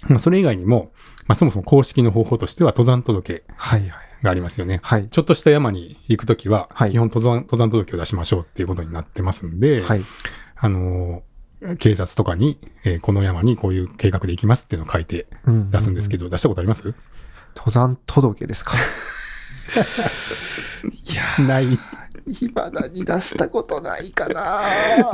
[0.08, 0.92] まあそれ以外にも、
[1.28, 3.82] まあそもそも公式の方法としては登山届はい。
[3.82, 3.92] はい。
[4.24, 4.80] がありますよね。
[4.82, 5.08] はい。
[5.10, 10.02] ちょっとした山に行くときは、はい基本登山登山届を出しましょうっていうことになってますんで、はい。
[10.58, 11.30] あのー
[11.78, 15.28] 警察とかに、えーこの山にこういう計画で行きますっていうのを書いて
[15.72, 16.24] 出すんですけど。
[16.26, 16.94] ど、出したことあります？
[17.56, 18.76] 登山届ですか？
[20.84, 21.66] いやない。
[21.68, 21.78] ー、
[22.52, 24.62] 今だに出したことないかな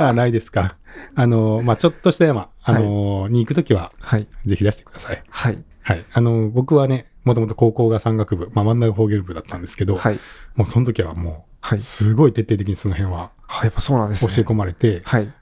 [0.08, 0.76] あ、ないですか。
[1.14, 4.26] あの、まあ、ちょっとした山、あの、に行くときは、はい。
[4.46, 5.22] ぜひ出してください。
[5.28, 5.58] はい。
[5.82, 6.04] はい。
[6.12, 10.18] あの、僕はね、もともと高校が山岳部、まあ、真ん中フォーゲル部だったんですけど、はい。
[10.54, 11.82] もうその時はもはいう、。
[11.82, 14.32] すごい徹底的にその辺ははい、やっぱそうなんですね。
[14.34, 15.32] 教え込まれて、はい。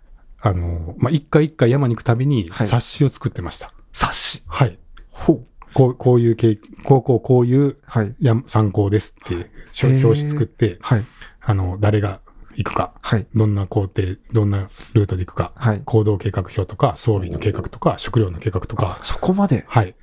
[0.40, 3.70] あの、まあ、一回一回山に行くたびにはい冊子を作ってました。
[3.92, 4.42] 冊子。
[4.46, 4.78] はい。
[5.10, 5.46] ほう。
[5.74, 8.14] こうこういう経、こうこうこういうはい。
[8.20, 9.38] や参考ですってい
[9.82, 11.04] 表紙作って、はい。
[11.40, 12.20] あの、誰が
[12.54, 13.26] 行くか、はい。
[13.34, 15.82] どんな工程、どんなルートで行くか、はい。
[15.84, 19.64] 行動計画表とか、装備の計画とか、食料の計画とか、そこまで？
[19.66, 19.94] はい。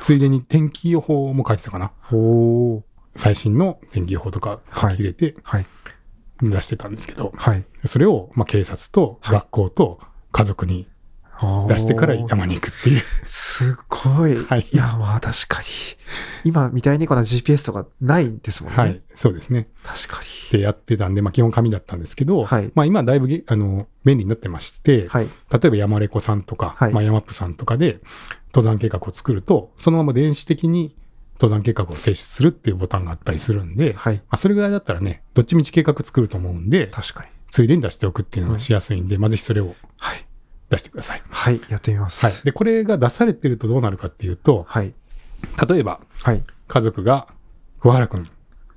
[0.00, 1.92] ついでに天気予報も書いてたかな。
[2.02, 3.18] ほう。
[3.18, 5.66] 最新の天気予報とか書き入れてはい。
[6.42, 7.64] 出してたんですけど、はい。
[7.84, 10.00] それを、まあ、警察とはい学校と
[10.32, 10.86] 家族に
[11.68, 13.02] 出してから山に行くっていう。
[13.24, 14.36] すごい。
[14.44, 15.66] はいいや、まあ確かに。
[16.44, 18.78] 今みたいにこの GPS とかないんですもんね。
[18.78, 19.00] はい。
[19.14, 19.68] そうですね。
[19.84, 20.20] 確か
[20.52, 25.08] でやってたんで、まあ、基本紙だったんですけど、はいまあ、今だいぶげあの便利になってまして、に。
[25.08, 25.26] はい。
[25.26, 28.00] 例えば山レコさんとか、はいまあ、山っぷさんとかで
[28.52, 30.94] 登山計画を作ると、そのまま電子的に
[31.34, 34.16] 登山計画を提出するっていうボタンがあったりするんで、はい。
[34.16, 37.30] まあ、それぐらいだったらね、どっちみち計画作ると思うんで、確かに。
[37.50, 40.26] ついでに出しておくっていうのがしやすいんで、まあ、ぜひそれをはい。
[40.70, 41.22] 出してください。
[41.28, 41.60] はい。
[41.68, 42.24] やってみます。
[42.24, 42.34] はい。
[42.44, 44.94] で、これが出されてるとどうなるかっていうと、はい。
[45.68, 46.42] 例えばはい。
[46.68, 47.26] 家族が、
[47.80, 48.30] 桑原君、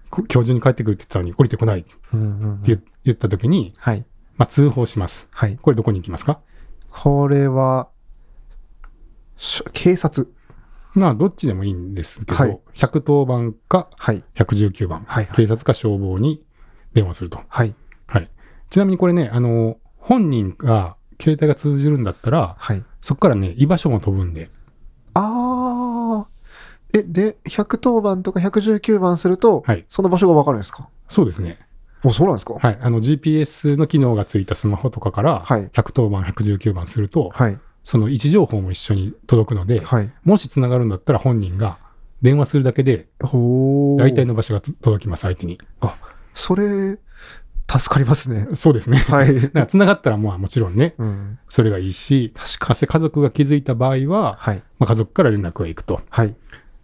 [0.09, 4.05] こ今日中に帰ってくるって言ったのに降りてこないって言,、言った時に、はい。
[4.37, 5.27] まあ、通報します。
[5.31, 5.57] はい。
[5.57, 6.39] これどこに行きますか？
[6.89, 7.89] これは、
[9.73, 10.31] 警察。
[10.95, 14.23] まあ、どっちでもいいんですけど、はい110番かはい。
[14.35, 16.43] 119番、はいはい警察か消防に
[16.93, 17.41] 電話すると。
[17.47, 17.75] はい。
[18.07, 18.29] はい。
[18.69, 22.83] ちなみにこれね、あの、本人が携帯が通じるんだったら、はい。
[23.01, 24.49] そこからね、居場所も飛ぶんで、
[25.13, 26.99] あー。
[26.99, 30.89] え、で、110番とか119番すると、はいその場所がわかるんですか？
[31.07, 31.59] そうですね。
[32.03, 32.53] もうそうなんですか？
[32.55, 32.77] はい。
[32.81, 37.59] あの、GPS の機能がついたスマホとかから、はい110番、119番すると、はい。
[37.83, 40.11] その位置情報も一緒に届くので、はい。
[40.23, 41.77] もし繋がるんだったら本人が
[42.21, 43.07] 電話するだけで。
[43.21, 45.59] 大体の場所がと届きます、相手に。
[46.33, 46.97] それ、
[47.69, 48.47] 助かりますね。
[48.53, 48.97] そうですね。
[48.97, 49.33] はい。
[49.41, 51.39] だから繋がったらまあもちろんね、うん。
[51.49, 54.63] それがいいし、確か家族が気づいた場合は、はい。
[54.79, 56.01] まあ、家族から連絡が行くと。
[56.09, 56.35] はい。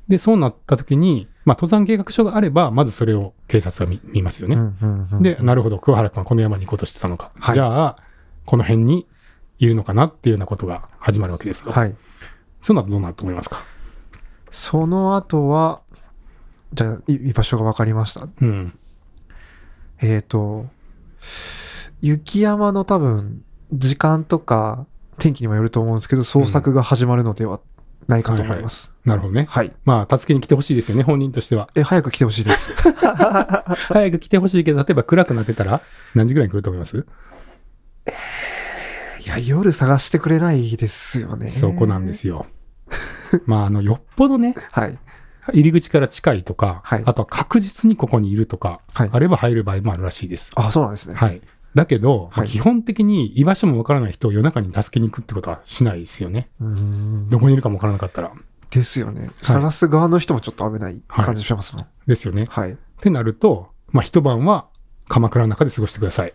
[0.07, 4.55] で、そうなった時に、まあ、登山計画書があれば、まずそれを警察が見見ますよね。
[4.55, 7.31] うんうんうんで、なるほど、桑原君はこの山に行こうとしてたのか。
[7.39, 7.95] はいじゃあ、
[8.45, 9.05] この辺に
[9.59, 11.71] いるのかなっていうようなことが始まるわけですよ。
[11.71, 11.95] はい。
[12.61, 13.61] そうなるとどうなると思いますか？
[14.49, 15.81] その後は、
[16.73, 18.27] じゃあ、い居場所が分かりました。
[18.41, 18.78] うん。
[20.01, 20.67] えっ、と、
[22.01, 24.85] 雪山の多分、時間とか
[25.19, 27.59] 天気にもよると思うんですけど、捜索が始まるのでは
[28.07, 28.93] ないかと思います。
[29.05, 29.45] なるほどね。
[29.49, 29.73] はい。
[29.85, 31.69] まあ、助けに来てほしいですよね、本人としては。
[31.75, 32.73] え、早く来てほしいです。
[33.89, 35.81] 早く来てほしいけど、例えば暗くなってたら、
[36.15, 37.05] 何時ぐらいに来ると思います？
[39.25, 41.49] いや、夜探してくれないですよね。
[41.49, 42.47] そこなんですよ。
[43.45, 44.97] まあ、あの、よっぽどね、はい。
[45.51, 50.51] 入り口から近いとか、はいあとは確実にここにいるとか、はいあれば入る場合もあるらしいです。
[50.55, 51.15] あ、そうなんですね。
[51.15, 51.41] はい。
[51.75, 56.49] だけど、まあはい基本的に居場所もわからない人を夜中に助けに行くってことはしないですよね。
[56.59, 57.29] うーん。
[57.29, 58.31] どこにいるかもわからなかったら。
[58.71, 59.31] ですよね。
[59.41, 61.87] 探す側の人もちょっと危ない感じしますもん。
[62.05, 62.47] ですよね。
[62.49, 62.71] はい。
[62.71, 64.67] ってなると、まあ一晩は
[65.07, 66.33] 鎌倉の中で過ごしてください。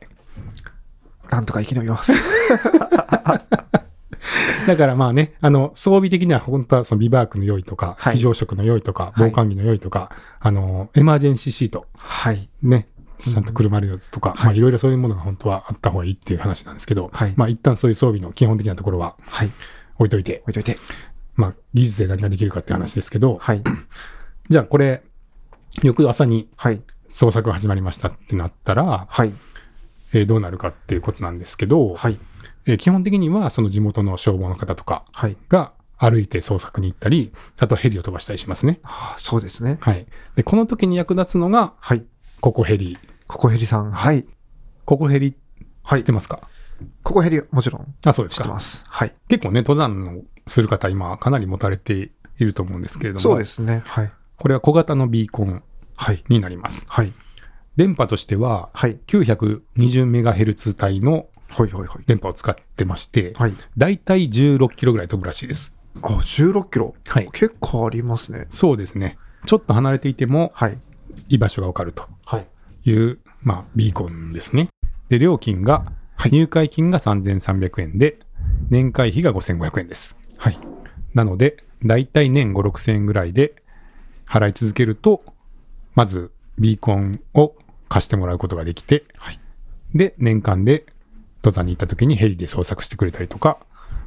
[1.31, 2.12] なんとか生き延びます。
[4.66, 12.49] だからまあね、あの、装備的には本当はそのビバークの用意とか、はい非常食の用意とか、はい防寒着の用意とか、あの、エマージェンシーシート、はい。
[12.62, 19.51] ね、ちゃんと車るやつとか、はいまあいろいろそういうものが本当はあった方がいいっていう話なんですけど、はいまあ一旦そういう装備の基本的なところははい。
[19.97, 20.79] 置いといて、置いといて。
[21.37, 23.62] まあ技術で何ができるかっていう話ですけど、はい。
[24.49, 25.03] じゃあこれ、
[25.83, 26.81] 翌朝にはい。
[27.11, 29.33] 捜索が始まりましたってなったら、はい。
[30.12, 32.18] えーどうなるかっていうことなんですけど、はい。
[32.66, 35.37] えー基本的にはその地元の消防の方とかはい。
[35.48, 38.81] が歩いて捜索に行ったり、あとはヘリを飛ばしたりしますね。
[38.83, 39.79] あそうですね。
[39.81, 40.07] はい。
[40.35, 42.05] で、この時に役立つのが、はい。
[42.40, 42.98] ココヘリ。
[43.29, 43.92] ココヘリさん。
[43.92, 44.27] はい。
[44.85, 45.37] ココヘリ、
[45.83, 46.40] はい知ってますか？
[47.05, 48.61] ココヘリ、もちろんあ、そうですか知ってま。
[48.61, 48.85] す。
[48.88, 49.14] はい。
[49.29, 53.83] 結構ね、登山をする方、今かなり持たれていると思うんですけれども、そうですね。
[53.87, 54.11] はい。
[54.37, 55.62] これは小型のビーコン
[55.96, 56.24] はい。
[56.29, 56.85] になります。
[56.88, 57.12] はい。
[57.77, 58.98] 電波としては、はい。
[59.07, 61.72] 920MHz 帯のはい。
[61.72, 61.88] はい。
[61.88, 62.04] はい。
[62.06, 63.54] 電波を使ってまして、はい。
[63.78, 65.72] だいたい16キロぐらい飛ぶらしいです。
[66.02, 66.94] あ、16キロ？
[67.06, 67.28] はい。
[67.32, 68.46] 結構ありますね。
[68.50, 69.16] そうですね。
[69.46, 70.78] ちょっと離れていてもはい。
[71.28, 72.46] 居場所がわかるとはい。
[72.84, 74.68] いう、まあ、ビーコンですね。
[75.08, 75.84] で、料金が、
[76.30, 78.18] 入会金が3300円で、
[78.70, 80.16] 年会費が5500円です。
[80.36, 80.58] はい。
[81.14, 83.54] なので、だいたい年5、6000円ぐらいで
[84.26, 85.22] 払い続けると、
[85.94, 87.54] まずビーコンを
[87.88, 89.38] 貸してもらうことができて、はい
[89.94, 90.86] で、年間で
[91.44, 93.59] 登山に行った時にヘリで捜索してくれたりとか、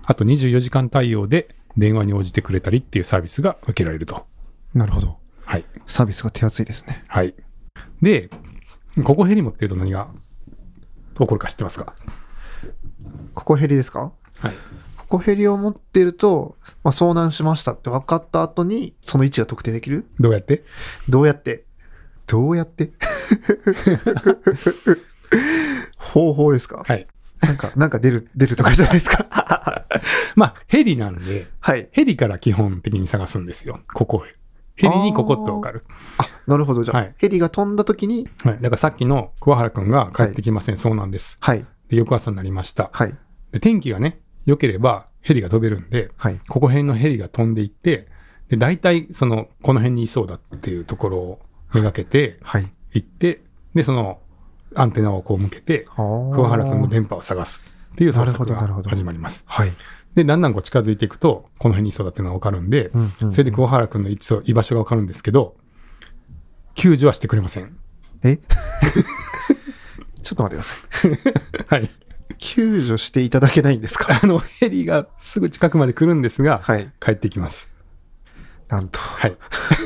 [0.03, 4.25] あと24時間対応で電話に応じてくれたりっていうサービスが受けられると。
[4.73, 5.17] なるほど。
[5.45, 5.65] はい。
[5.85, 7.03] サービスが手厚いですね。
[7.07, 7.35] はい。
[8.01, 8.31] で、
[9.03, 10.07] ここヘリ持ってると何が
[11.19, 11.93] 起こるか知ってますか？
[13.35, 14.11] ここヘリですか？
[14.39, 14.53] はい。
[14.97, 20.07] ここヘリを持ってると、まあ、遭難しましたって分かった後に、その位置が特定できる？
[20.19, 20.63] どうやって？
[21.07, 21.63] どうやって？
[22.25, 22.91] どうやって？
[25.97, 26.83] 方法ですか？
[26.83, 27.07] はい。
[27.41, 29.85] なんか、なんか出る、出るとかじゃないですか
[30.35, 31.89] まあ、ヘリなんで、はい。
[31.91, 33.79] ヘリから基本的に探すんですよ。
[33.93, 34.23] ここ。
[34.75, 35.83] ヘリにここってわかる。
[36.17, 36.83] あ、なるほど。
[36.83, 38.57] じゃあ、はいヘリが飛んだ時に、はい。
[38.61, 40.77] だからさっきの桑原くんが帰ってきません。
[40.77, 41.37] そうなんです。
[41.41, 41.65] はい。
[41.89, 42.89] で、翌朝になりました。
[42.93, 43.15] はい。
[43.51, 46.39] で、天気がね、良ければヘリが飛べるんで、はい。
[46.47, 48.07] ここ辺のヘリが飛んでいって、
[48.49, 51.41] で、大体、その、この辺にいそうだっていうところを
[51.73, 52.71] めがけてはい。
[52.93, 53.41] 行って、
[53.73, 54.19] で、その、
[54.75, 59.43] アンテナをこう向けて、桑桑原くんの電波を探すっていう捜索が始まります。
[59.47, 59.71] はい。
[60.15, 65.55] で、だんだんこう近づいていくと、この辺にいそうだっていうのがわかるんで、うんうんそれで桑原くんの位置と居場所がわかるんですけど、
[66.75, 67.77] 救助はしてくれません。
[68.23, 68.37] え？
[70.23, 71.79] ちょっと待ってください。
[71.81, 71.89] はい。
[72.37, 74.19] 救助していただけないんですか？
[74.21, 76.91] あの、ヘリがすぐ近くまで来るんですが、はい。
[76.99, 77.69] 帰ってきます。
[78.69, 78.99] なんと。
[78.99, 79.37] はい。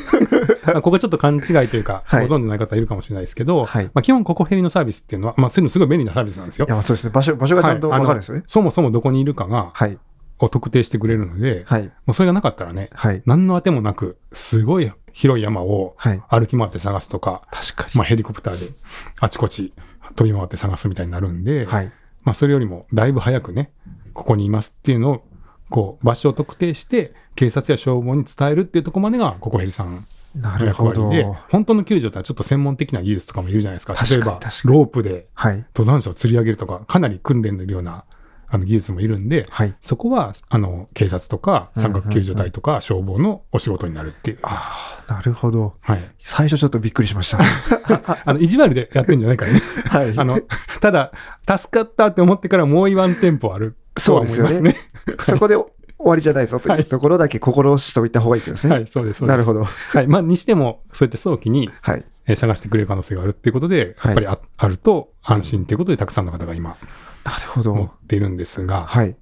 [0.66, 6.70] まあここちょっと勘違いというか、はいご存知ない方いるかもしれないですけど、はいまあ基本ここヘリのサービスっていうのは、まあそういうのすごい便利なサービスなんですよい。
[6.70, 7.12] や、まあそうですね。
[7.12, 8.48] 場所、場所がちゃんとはいわかるんですよねあの。
[8.48, 9.98] そもそもどこにいるかが、はい。
[10.40, 11.84] を特定してくれるので、はい。
[11.84, 13.22] もうそれがなかったらね、はい。
[13.26, 16.22] 何の当てもなく、すごい広い山をはい。
[16.30, 18.74] 歩き回って探すとか、確かまあヘリコプターで
[19.20, 19.74] あちこち
[20.16, 21.66] 飛び回って探すみたいになるんで、に。
[21.66, 21.92] はい。
[22.24, 23.72] まあそれよりもだいぶ早くね、
[24.14, 25.24] ここにいますっていうのを、
[25.70, 31.12] こう、場所を特定して、警察や消防に伝えるっていうところまでが、ここヘリさんなのるほど。
[31.50, 33.94] 本当の救助ってのはちょっと専門的な技術とかもいるじゃないですか。
[33.94, 35.66] 例えばロープではい。
[35.76, 38.06] 登山者を釣り上げるとか、かなり訓練のいるような
[38.48, 39.74] あの技術もいるんで、はい。
[39.80, 44.40] そこは、あの、警察とか、うん山岳救助隊とか、消防のお仕事になるっていう。
[44.42, 45.76] ああ、なるほど。
[45.80, 46.12] はい。
[46.20, 47.40] 最初ちょっとびっくりしました。
[48.26, 49.62] あの、意地悪でやってんじゃないからね。
[49.86, 50.14] はい。
[50.20, 50.40] あの、
[50.82, 51.14] ただ、
[51.48, 54.76] 助かったって思ってからもうワンテンポあるそうですね。
[55.20, 55.56] そこで
[56.02, 58.74] 終わりじゃないぞというところだけ心しておいた方がいいですね。
[58.76, 59.24] はい、そうです。
[59.26, 59.64] なるほど。
[59.64, 60.08] はい。
[60.08, 62.04] まあ、にしても、そうやって早期に、はい。
[62.28, 66.78] えー探してくれる可能性があるっていうことで、はいやっぱりああると安心っていうことで、たくさんの方が今、
[67.24, 67.92] なるほ持っど。
[68.08, 69.16] ているんですが、はい。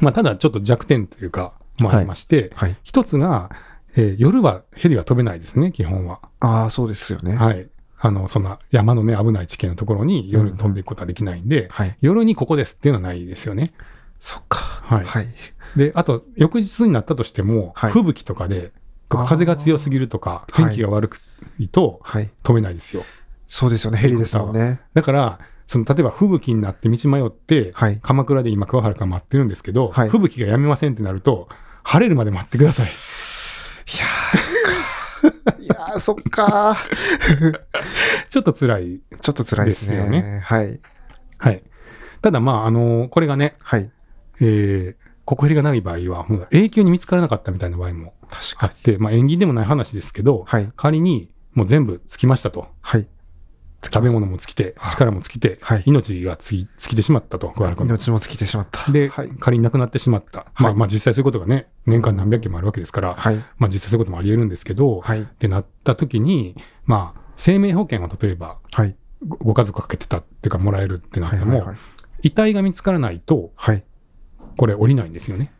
[0.00, 2.76] まあ、ただちょっと弱点というか、もありまして、はい。
[2.82, 3.50] 一つが、
[3.96, 6.20] えー夜はヘリは飛べないですね、基本は。
[6.40, 7.34] ああ、そうですよね。
[7.36, 7.68] はい。
[8.02, 11.96] あの、そんな山のね、危ない地形のところに夜に飛んでいくことはできないんで、はい。
[12.00, 13.72] 夜にここですっていうのはないですよね。
[14.18, 14.58] そっか。
[14.58, 15.26] はいはい。
[15.76, 18.72] で、あと、翌日になったとしても、はい吹雪とかで、
[19.08, 21.20] 風が強すぎるとか、はい天気が悪く
[21.58, 22.30] いとはい。
[22.42, 23.04] 飛べないですよ。
[23.46, 23.98] そうですよね。
[23.98, 24.80] ヘリですもんね。
[24.94, 27.98] だから、その、例えば吹雪になって道迷って、はい。
[28.02, 31.48] 鎌倉で今、桑原が待ってるんですけど、はい吹雪がやめませんってなると、
[31.82, 32.86] 晴れるまで待ってください。
[32.86, 32.88] い
[33.98, 35.56] やー、そっか。
[35.58, 36.76] いやー、そっか。
[38.30, 39.00] ちょっと辛い。
[39.20, 39.96] ちょっと辛いですね。
[39.96, 40.80] ですよねはい。
[41.38, 41.62] はい。
[42.22, 43.90] ただ、まあ、あのこれがね、はい。
[44.40, 48.72] えー、ここヘリがない場合は、もう永久に見つからなかったみたいな場合も確かに。
[48.72, 50.72] あって、まあ、縁起でもない話ですけど、はい。
[50.74, 52.66] 仮にもう全部尽きましたと。
[52.80, 53.06] はい。
[53.80, 57.86] 食べ物も尽きては、い力も尽きて、はい命が尽き尽きてしまったと、桑原君。
[57.86, 58.90] 命も尽きてしまった。
[58.90, 59.28] で、はい。
[59.38, 60.46] 仮に亡くなってしまった。
[60.58, 63.36] まあ、まあ実際そういうことがね、年間何百件もあるわけですから、はい。
[63.56, 65.22] まあ実際そういうこともあり得るんですけど、はい。
[65.22, 68.96] ってなった時に、まあ、生命保険を例えばはい。
[69.28, 71.66] ごご家族かけてたっていうかもらえるってなっても、はい。
[71.68, 71.76] はい。
[72.22, 73.84] 遺体が見つからないと、はい。
[74.60, 75.50] これ降りないんですよね。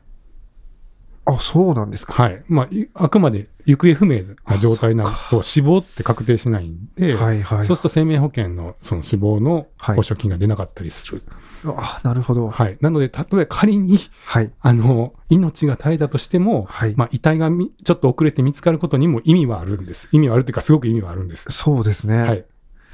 [1.25, 2.23] あ、そうなんですか。
[2.23, 2.45] はい。
[2.49, 7.43] まあ、いあくまで行方不明な状態になると死亡って確定しないんで、はい。
[7.43, 7.65] はい。
[7.65, 11.23] そうすると生命保険のその死亡のはい保証金が出なかったりする。
[11.65, 12.51] あ、なるほど。
[12.51, 12.77] はい。
[12.83, 14.53] なので、例えば仮に、はい。
[14.61, 16.95] あの、命が絶えたとしても、はい。
[16.95, 20.11] まあ、遺体がみちょっと遅れて見つかることにも意味はあるんです。
[20.13, 21.47] 意味はあるというか、すごく意味はあるんです。
[21.49, 22.23] そうですね。
[22.23, 22.45] はい。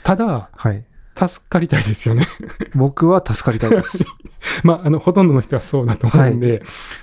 [0.05, 0.85] ただ、はい。
[1.17, 2.27] 助かりたいですよね。
[2.75, 4.05] 僕は助かりたいです。
[4.63, 6.63] まあ、あの、ほとんどの人はそうだと思うんで、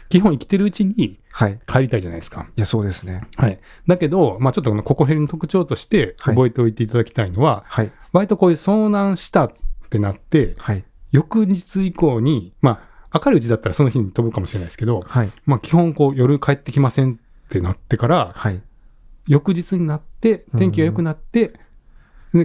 [0.09, 1.59] 基本生きてるうちにはい。
[1.65, 2.47] 帰りたいじゃないですか。
[2.55, 3.23] いや、そうですね。
[3.37, 3.59] はい。
[3.87, 7.91] だけど、まあ、ちょっとこのココヘリの特徴としてはい覚えておいていただきたいのは、はい。
[8.11, 9.53] 割とこういう遭難したっ
[9.89, 10.83] てなって、はい。
[11.11, 15.31] 翌日以降に、まあ、明るいうちだったらその日に飛ぶかもしれないですけど、はい。
[15.47, 18.61] まあ、基本こう夜帰ってきませんってなってから、はい。
[19.27, 21.59] 翌日になって、天気が良くなって、で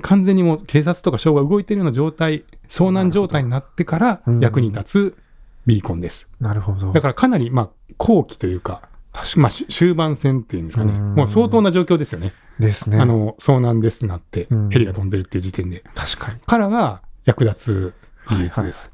[0.03, 5.17] 完全にもう警察とか消防が動いてるような状態、遭難状態になってからうん役に立つ
[5.67, 6.29] ビーコンです。
[6.41, 6.93] なるほど。
[6.93, 8.83] だからかなり、まあ、後期というか、
[9.37, 10.93] まあ、し終盤戦っていうんですかね。
[10.93, 12.33] うんもう相当な状況ですよね。
[12.59, 12.67] に。
[12.67, 12.99] ですね。
[12.99, 15.83] あの、遭難ですなってうん、ヘリが飛んでるっていう時点で。
[15.95, 16.41] 確かに。
[16.41, 17.95] からが役立つ
[18.31, 18.93] 技術です。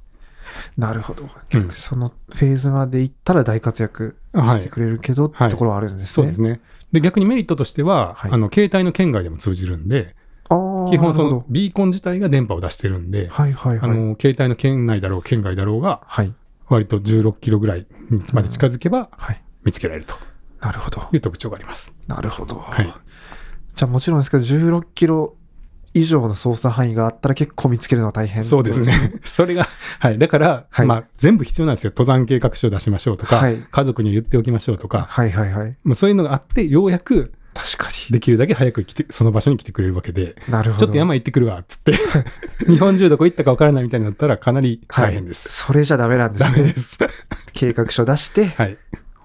[0.76, 1.28] なるほど。
[1.48, 6.06] 逆にそのフェーズまで行ったら大活躍はいしてくれるけどってところはあるんですね。
[6.06, 6.60] そうですね。
[6.92, 10.14] で、逆にメリットとしては、はいあの、携帯の圏外でも通じるんで。
[10.90, 13.90] 基本そのビーコン自体が電波を出してるんで、はいはいはい。
[13.90, 16.32] あの、携帯の圏内だろう、圏外だろうが、はい。
[16.68, 17.86] 割と16キロぐらい
[18.32, 19.42] まで近づけばはい。
[19.64, 20.14] 見つけられると
[20.60, 21.08] なるほど。
[21.12, 21.92] いう特徴があります。
[22.06, 22.56] なるほど。
[22.56, 22.86] はい。
[23.74, 25.36] じゃあもちろんですけど、16キロ
[25.92, 28.92] 以上の操作範囲があったら結構見つけるのは大変そうですね。
[29.22, 29.66] それが、
[29.98, 30.18] はい。
[30.18, 31.90] だから、はいまあ、全部必要なんですよ。
[31.90, 35.76] 登山計画書を出しましょうとか、はい家族に言っておきましょうとか、はいはいはい。
[35.84, 40.52] まあ、そういうのがあって、ようやく確かできるだけ早く来て、その場所に来てくれるわけで、に。
[40.52, 40.86] なるほど。
[40.86, 41.94] ちょっと山行ってくるわ、つって、
[42.66, 45.48] 日本中どこ行ったかわからないみたいになったらかなり大変です。
[45.50, 46.50] それじゃダメなんですね。
[46.50, 46.98] ダメです。
[47.54, 48.76] 計画書出して、はい。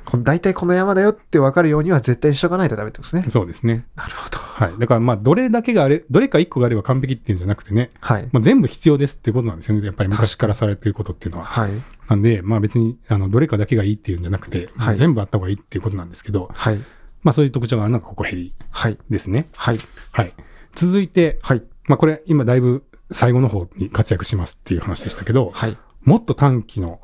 [0.06, 3.30] この大体この山だよって分かるようには絶対にしとかないとダメってことですね。
[3.30, 3.86] そうですね。
[3.96, 4.40] なるほど。
[4.40, 4.80] はい。
[4.80, 8.28] だからまあ、どれだけがあれ、どれか一個があれば完璧っていうんじゃなくてね、はい。
[8.32, 9.86] まあ、全部必要ですってことなんですよね。
[9.86, 11.46] やっぱり昔からされてることっていうのは。
[11.46, 11.72] はい。
[12.08, 16.80] なんで、まあ別に、あの、どれかだけがいいっていうんじゃなくて、はい全部あった方がいいっていうことなんですけど、はい。
[17.24, 18.98] まあそういう特徴があるのがここヘリはい。
[19.10, 19.48] ですね。
[19.56, 19.80] はい。
[20.12, 20.34] はい。
[20.74, 21.64] 続いて、はい。
[21.88, 25.78] まあこれ今だいぶ最後の方に活躍しますっていう話でしたけど、はい。
[26.02, 27.02] もっと短期の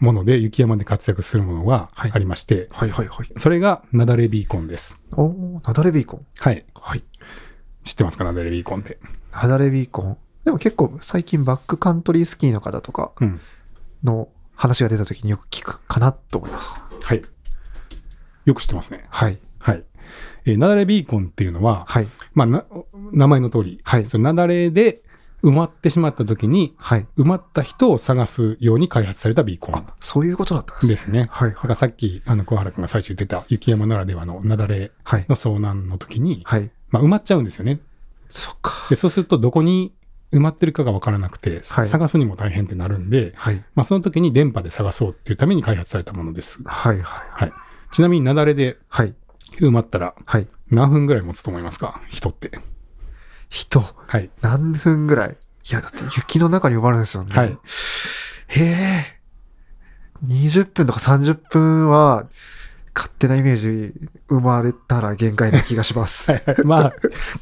[0.00, 2.90] もので雪山で活躍するものがはいありまして、はい。
[2.90, 3.08] はい。
[3.08, 3.30] はい。
[3.36, 4.98] それがナダレビーコンです。
[5.12, 6.26] おー、なだれビーコン。
[6.38, 6.64] はい。
[6.74, 7.02] はい。
[7.84, 8.98] 知ってますかナダレビーコンって？
[9.32, 10.18] なだれビーコン。
[10.44, 13.40] でも結構最近バックカントリースキーの方とかうん。
[14.04, 16.74] の話が出た時によく聞くかなと思います。
[17.02, 17.22] はい。
[18.48, 19.04] よく知ってますね。
[19.10, 19.38] はい。
[19.58, 19.84] はい。
[20.46, 22.08] えー、ナダレビーコンっていうのは、はい。
[22.32, 22.64] まあ、な
[23.12, 25.02] 名前の通り、はいその雪崩で
[25.42, 27.06] 埋まってしまった時に、はい。
[27.18, 31.18] 埋まった人を探すように開発されたビーコンあ、そういうことだったんですね。
[31.18, 31.28] ですね。
[31.30, 31.50] はい。
[31.50, 35.26] だからさっき、あの、小原君が最初言ってた雪山ならではの雪崩はい。
[35.28, 36.70] の遭難の時に、はい。
[36.88, 37.80] まあ、埋まっちゃうんですよね。
[38.30, 38.72] そっか。
[38.88, 39.92] で、そうするとどこに
[40.32, 43.62] 埋まってるかがわからなくて、はい探すにも大変ってなるんで、はい。
[43.74, 46.62] まあ、その時に電波で探そうっていうために開発されたものです。
[46.64, 47.00] はい。
[47.02, 47.26] はい。
[47.30, 47.52] はい。
[47.92, 49.14] ちなみに雪崩ではい。
[49.60, 50.46] 埋まったらはい。
[50.70, 52.02] 何分ぐらい持つと思いますか？
[52.08, 52.50] 人って。
[53.48, 54.30] 人、はい。
[54.42, 55.36] 何分ぐらい？
[55.70, 57.34] いや、だって雪の中に埋まるんですよね。
[57.34, 57.58] はい。
[58.48, 59.18] へえ。
[60.26, 62.26] 20分とか30分は、
[62.94, 63.94] 勝手なイメージ
[64.28, 66.32] 生まれたら限界な気がします。
[66.32, 66.92] はいはいまあ、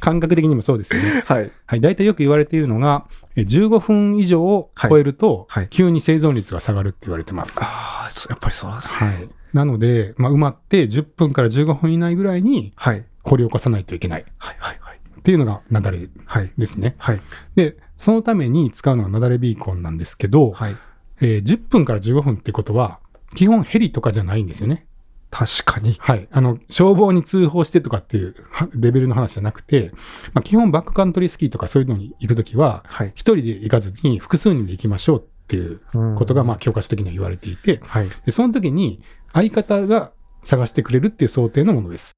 [0.00, 1.22] 感覚的にもそうですよね。
[1.26, 1.50] はい。
[1.66, 1.80] はい。
[1.80, 3.06] 大体よく言われているのが、
[3.36, 7.54] え15分以上を超えるとはいはい、急に生存率が下がるって言われてます。
[7.56, 8.98] ああ、そうやっぱりそうなんですね。
[9.00, 9.28] はい。
[9.52, 13.04] なので、まあ、埋まって10分から15分以内ぐらいにはい。
[13.22, 14.56] 掘り起こさないといけないはい。
[14.58, 14.78] はい。
[14.80, 14.96] はい。
[15.18, 16.52] っていうのが雪崩はい。
[16.56, 16.94] ですね。
[16.98, 17.20] はい。
[17.56, 20.76] で、そのために使うのが雪崩ビーコンなんですけど、はい。
[21.20, 23.00] えー10分から15分ってことは、
[23.34, 24.86] 基本ヘリとかじゃないんですよね。
[25.30, 25.96] 確かに。
[25.98, 26.28] はい。
[26.30, 29.90] あの、消防に通報してとかっていうはレベルの話じゃなくて、
[30.32, 33.08] まあ、基本バックカントリースキーとかそういうのに行くときは、はい。
[33.14, 35.80] 一人で行かずに複数人で行きましょうっていう
[36.16, 38.08] ことが、まあ、教科書的には言われていて、はい。
[38.24, 40.12] でその時に相方が
[40.44, 42.12] 探してくれるっていう想定のものです。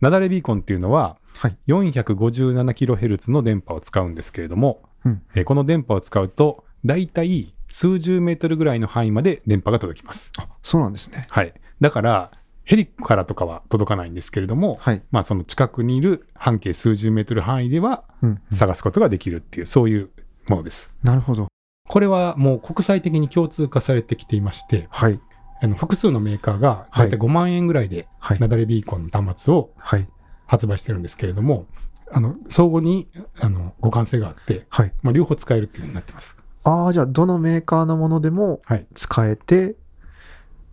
[0.00, 1.58] ナダレビーコンっていうのは、はい。
[1.68, 10.32] 457kHz の電波を使うんですけれども、うんえーこの電波を使うと、だいたい数十メートルぐらいの範囲まで電波が届きます。
[10.38, 11.26] あ、そうなんですね。
[11.30, 11.54] はい。
[11.80, 12.30] だから、
[12.64, 15.02] ヘリからとかは届かないんですけれども、はい。
[15.10, 18.40] まあその近くにいる半径数十メートル範囲ではうん。
[18.52, 20.10] 探すことができるっていう、そういう
[20.48, 20.90] ものです。
[21.02, 21.48] なるほど。
[21.88, 25.20] これはもう国際的に共通化されてきていまして、はい。
[25.62, 28.48] あの複数のメーカーが大体5万円ぐらいではいナ。
[28.48, 30.08] ダレビーコンの端末をはい。
[30.46, 31.66] 発売してるんですけれども、
[32.12, 33.08] あの相互に
[33.40, 34.92] あの互換性があって、はい。
[35.02, 36.36] まあ、両方使えるっていうようになってます。
[36.62, 38.86] ああ、じゃあ、どのメーカーのものでもはい。
[38.94, 39.76] 使えて、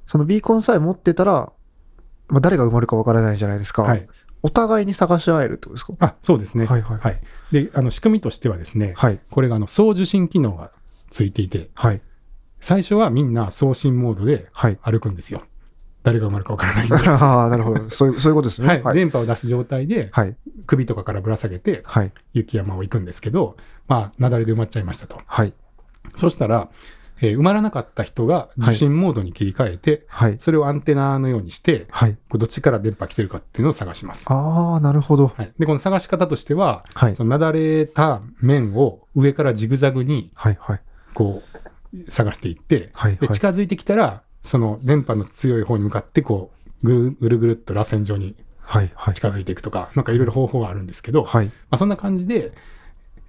[0.06, 1.52] そのビーコンさえ持ってたら、
[2.28, 3.84] まあ、誰が埋まるかわからないじゃないですか。
[3.84, 4.08] はい。
[4.41, 5.93] お互いに探し合えるってことですか？
[5.99, 6.65] あ、そうですね。
[6.65, 7.21] はいはいはい。
[7.52, 9.19] で、あの仕組みとしてはですね、はい。
[9.32, 10.71] これがあの送受信機能が
[11.13, 12.02] ついていて、はい。
[12.60, 14.80] 最初はみんな送信モードではい。
[14.82, 15.43] 歩くんですよ。
[16.02, 16.95] 誰が埋まるかわからないんで。
[17.08, 17.89] ああ、なるほど。
[17.89, 18.67] そういう、 そういうことですね。
[18.67, 18.95] はい、はい。
[18.95, 20.36] 電波を出す状態ではい。
[20.65, 22.12] 首とかからぶら下げてはい。
[22.34, 25.21] 雪山を行くんですけど、まあ、雪崩で埋まっちゃいましたと。
[25.26, 25.54] はい。
[26.15, 26.69] そしたら、
[27.22, 30.36] えー埋まらなかった人が受信モードに切り替えて、はい。
[30.39, 32.18] それをアンテナのようにして、はい。
[32.34, 34.26] どっちから電波来てるかっていうのを探します。
[34.30, 35.28] ああ、なるほど。
[35.28, 37.16] はい、で、この探し方としては、はい。
[37.16, 40.57] そのなだれた面を上からジグザグにはい。
[40.59, 40.82] はい。
[41.14, 41.43] こ
[41.93, 43.16] う探していって、はい。
[43.18, 43.36] ではい。
[43.36, 46.51] 近づいてきたら、その電波の強い方に向かってこ
[46.84, 48.91] うぐるぐるぐるっと螺旋状にはい。
[48.95, 49.14] はい。
[49.14, 51.45] 近づいていくとか、なんかいろいろ方法があるんですけど、はい。
[51.45, 52.53] まあ、そんな感じで、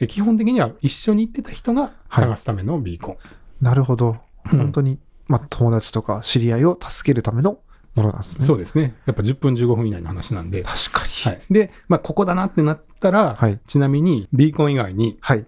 [0.01, 3.16] え基本的には一緒に行ってた人が探すためのビーコン。
[3.61, 4.11] なるほど。
[4.11, 4.18] うん
[4.51, 7.61] 本当に、まあ、友達とか知り合いを助けるための
[7.95, 8.45] ものなんですね。
[8.45, 8.95] そうですね。
[9.07, 10.62] やっぱ10分15分以内の話なんで。
[10.62, 11.35] 確かに。
[11.35, 11.43] はい。
[11.51, 13.59] で、まあ、ここだなってなったら、はい。
[13.66, 15.47] ちなみに、ビーコン以外にはい。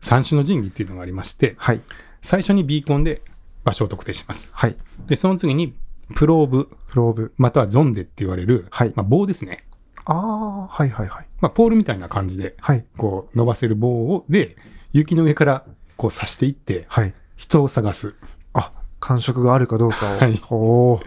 [0.00, 1.80] 三種の神器っていうのがありまして、はい。
[2.22, 3.22] 最初にビーコンで
[3.64, 4.50] 場所を特定します。
[4.52, 4.76] はい。
[5.06, 5.74] で、その次に、
[6.14, 7.32] プローブ、プローブ。
[7.36, 9.58] またはゾンデって言われる、はいまあ、棒ですね。
[10.04, 11.26] ああ、はいはいはい。
[11.40, 12.84] まあ、ポールみたいな感じで、はい。
[12.96, 14.56] こう、伸ばせる棒を、で、
[14.92, 15.64] 雪の上から、
[15.96, 17.14] こう刺していって、はい。
[17.36, 18.14] 人を探す。
[18.52, 20.16] あ、感触があるかどうか
[20.50, 20.94] を。
[20.96, 21.06] はい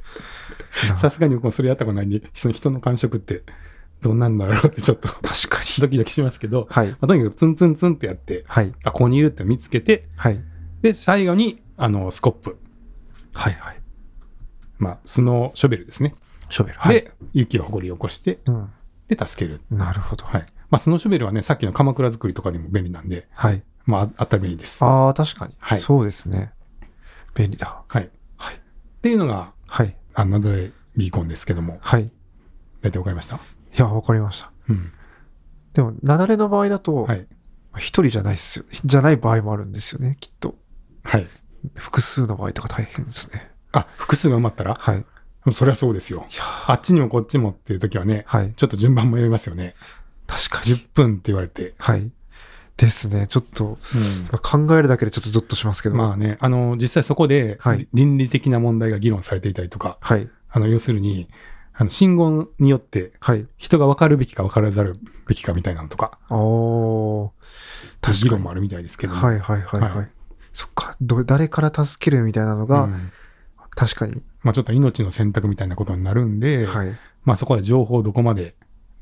[0.95, 3.43] さすがに僕もそれやったことないんで、その人の感触って、
[4.01, 5.65] どうなんだろうってちょっと確かに。
[5.81, 6.89] ドキドキしますけど、はい。
[6.89, 8.73] まあ、とにかくツンツンツンってやって、はい。
[8.83, 10.39] あ、ここにいるって見つけて、はい。
[10.81, 12.57] で、最後に、あの、スコップ。
[13.33, 13.81] はいはい。
[14.77, 16.15] まあ、スノーショベルですね。
[16.49, 16.77] ショベル。
[16.79, 16.95] はい。
[16.95, 18.69] で、雪を掘り起こして、うん。
[19.09, 19.59] で、助ける。
[19.69, 20.25] なるほど。
[20.25, 20.45] はい。
[20.69, 23.63] まあ、スノーショベルはね、さっきの鎌倉作りとかにも便利なんで、はい。
[23.85, 24.83] まあ、ああったら便利です。
[24.83, 25.55] ああ、確かに。
[25.59, 26.51] はいそうですね。
[27.35, 27.83] 便利だ。
[27.87, 28.09] はい。
[28.37, 28.55] はい。
[28.55, 28.59] っ
[29.01, 29.95] ていうのが、はい。
[30.13, 32.03] あの、ナダレビーコンですけども、はい。
[32.03, 32.09] い
[32.81, 33.39] 大体わかりました？
[33.77, 34.51] や、わかりました。
[34.69, 34.91] うん。
[35.73, 37.27] でも、雪崩の場合だと、はい。
[37.77, 38.65] 一人じゃないっすよ。
[38.83, 40.55] じゃない場合もあるんですよね、きっと。
[41.03, 41.27] はい。
[41.75, 43.51] 複数の場合とか大変ですね。
[43.71, 44.75] あ、複数が埋まったら？
[44.75, 45.05] はい。
[45.53, 46.25] そりゃそうですよ。
[46.31, 48.53] いやーあっちにもこっちもっていう時はね、はい。
[48.55, 49.75] ちょっと順番迷いますよね。
[50.27, 50.75] 確かに。
[50.75, 51.75] 10分って言われて。
[51.77, 52.11] はい。
[52.75, 53.27] ですね。
[53.27, 53.77] ちょっと、
[54.41, 55.95] 考えるだけでちょっとゾッとしますけど。
[55.95, 60.29] まあね、あの、実際そこではい、倫理的な問題が議論されていたりとか、はい。
[60.49, 61.29] あの、要するに、
[61.79, 63.47] あの、信号によってはい。
[63.57, 67.31] 人が分かるべきか分からざるべきかみたいなのとか、おー。
[68.01, 68.19] 確かに。
[68.25, 69.25] 議論もあるみたいですけども。
[69.25, 69.91] はいはいはいはい。
[69.91, 70.13] はい
[70.51, 70.97] そっか。
[70.99, 73.11] ど、誰から助けるみたいなのが、うん
[73.75, 74.25] 確かに。
[74.43, 76.97] まあちょっと命の選択みたいなことになるんで、はい。
[77.23, 78.55] まあそこで情報をどこまで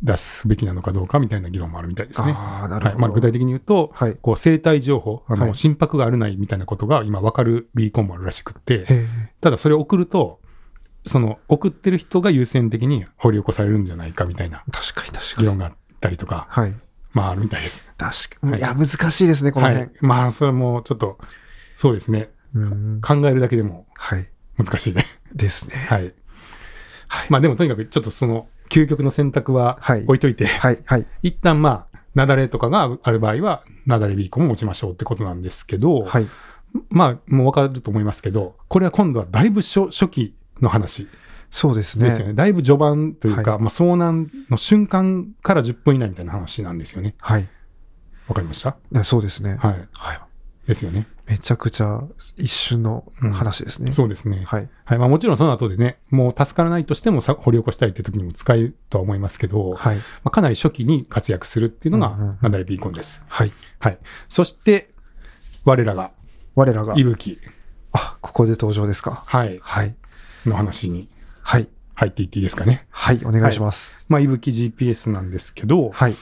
[0.03, 2.33] 出すべきなのかどうかみたいな議論もあるみたいですね。
[2.35, 2.95] ああ、なるほど。
[2.95, 4.15] はいまあ、具体的に言うと、はい。
[4.21, 8.85] こう生体情報、あのはい心拍があるないみたいなことが今分かるビーコンもあるらしくって。
[9.41, 10.41] ただそれを送ると、
[11.07, 15.41] その送ってる人が優先的に掘り起こされるんじゃないかみたいな確かに確かに。
[15.41, 16.75] 議論があったりとか、はい。
[17.13, 17.89] まああるみたいです。
[17.97, 18.51] 確かに。
[18.51, 19.89] はいいや、難しいですね、このは辺。
[19.91, 19.97] い。
[20.01, 21.17] まあそれもちょっと、
[21.75, 22.29] そうですね。
[22.53, 23.01] うん。
[23.01, 24.25] 考えるだけでもはい。
[24.57, 25.05] 難しいね。
[25.33, 25.75] ですね。
[25.75, 26.13] はい。
[27.07, 27.27] はい。
[27.29, 30.79] まあでもとにかくちょっとその究極の選択ははい置いといて、はい。
[30.85, 31.05] はい。
[31.23, 36.27] 一旦まあ、雪崩とかがある場合は、雪崩ビーコンも持ちましょうってことなんですけど、はい。
[36.89, 41.07] まあ、もうわかると思いますけど、これは今度はだいぶ初初期の話
[41.49, 42.05] そうですね。
[42.05, 42.33] ですよね。
[42.33, 47.15] だいぶ序盤というか、はまあ、遭難の瞬間から10分以内みたいな話なんですよね。
[47.19, 47.47] はい。
[48.27, 48.77] わかりました？
[49.05, 49.55] そうですね。
[49.55, 49.87] はい。
[49.93, 50.21] はい。
[50.67, 51.07] ですよね。
[51.25, 52.03] めちゃくちゃ
[52.35, 53.93] 一瞬の話ですね。
[53.93, 54.43] そうですね。
[54.45, 54.69] はい。
[54.83, 54.97] はい。
[54.97, 59.95] まあもちろんその後でね、もう助からないとしてもさ掘り起こしたいっていう時にも使えるとは思いますけど、はい。
[59.95, 63.21] まあ、かなり初期に活躍するっていうのがうんうんうん、雪崩ビーコンです。
[63.29, 63.51] はい。
[63.79, 63.99] はい。
[64.27, 64.91] そして、
[65.63, 66.11] 我らが、
[66.55, 67.39] 我らが息、吹、
[67.93, 69.23] あ、ここで登場ですか。
[69.25, 69.95] はい、はい。
[70.47, 71.09] の話に
[71.41, 71.67] はい。
[71.95, 72.85] 入っていっていいですかね？
[72.91, 73.19] はい。
[73.25, 73.97] お願いします。
[74.07, 76.15] まあ、息吹 GPS なんですけど、はい。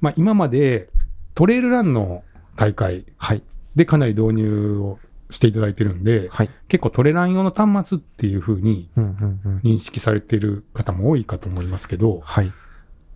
[0.00, 0.88] まあ、今まで
[1.34, 2.22] トレイルランの
[2.56, 3.42] 大会はい。
[3.76, 4.98] でかなり導入を
[5.30, 6.50] していただいてるんで、はい。
[6.68, 9.56] 結構トレラン用の端末っていう風にうんうんうん。
[9.58, 12.50] 認識されている方も多いかと思いますけど、はい。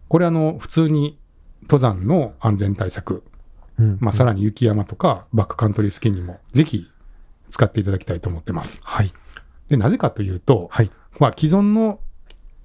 [0.09, 1.19] これあの、普通に
[1.63, 3.23] 登山の安全対策、
[3.79, 6.87] うんまあ、さらに雪山とかバックカントリースキーにもぜひ
[7.49, 8.81] 使っていただきたいと思ってます。
[8.83, 9.13] はい。
[9.73, 10.91] で、なぜかというと、はい。
[11.19, 11.99] まあ、既存の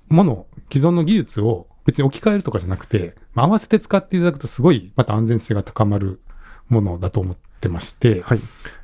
[0.09, 6.19] もの、既存の技術を別に置き換えるとかじゃなくて、まあ合わせて使っていただくとすごいまた安全性が高まる
[6.67, 8.39] ものだと思ってまして、はい。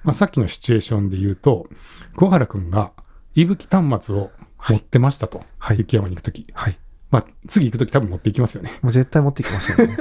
[0.05, 1.67] まあ、さっきのシチュエーションで言うと、
[2.15, 2.93] 桑原くんが
[3.35, 4.31] 息吹端末を
[4.69, 5.79] 持ってましたと、はい。
[5.79, 6.45] 雪山に行くとき。
[6.53, 6.79] はい。
[7.11, 8.79] まあ、次行くとき多分持っていきますよね。
[8.81, 9.97] もう絶対持ってきますよね。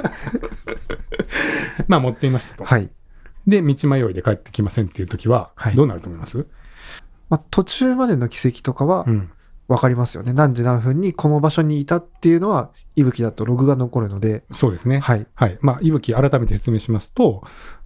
[1.89, 2.63] まあ、持っていましたと。
[2.63, 2.89] はい。
[3.47, 6.47] で、道迷いで帰ってきませんっていうときははい、どうなると思います、
[7.29, 9.29] まあ、途中までの軌跡とかはうん。
[9.69, 10.33] 分かりますよね。
[10.33, 14.99] 何時何分にこの場所にいたっていうのは、息吹だとログが残るので、そうですね。
[14.99, 15.25] はい。
[15.35, 15.57] はい。
[15.61, 17.43] まあ、いぶき改めて説明しますと、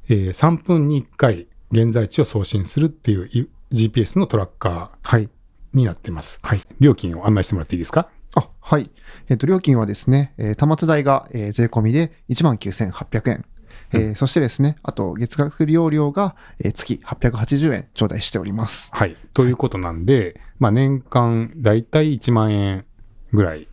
[0.10, 5.26] えー3分に1回現在地を送信するっていうい GPS のトラッカはい。
[5.26, 5.30] ー
[5.74, 6.40] になってます。
[6.42, 6.62] はい。
[6.80, 8.10] 料金を案内してもらっていいですか？
[8.36, 8.90] あ、はい。
[9.30, 13.46] えっ、と、料金はですね、えー端末代が、えー税込みで19,800円。
[13.94, 18.90] えーそしてですね、あと月額利用料が、えー月880円頂戴しております。
[18.94, 19.16] はい。
[19.34, 22.86] ということなんで、まあ、年間だいたい1万円
[23.32, 23.68] ぐらい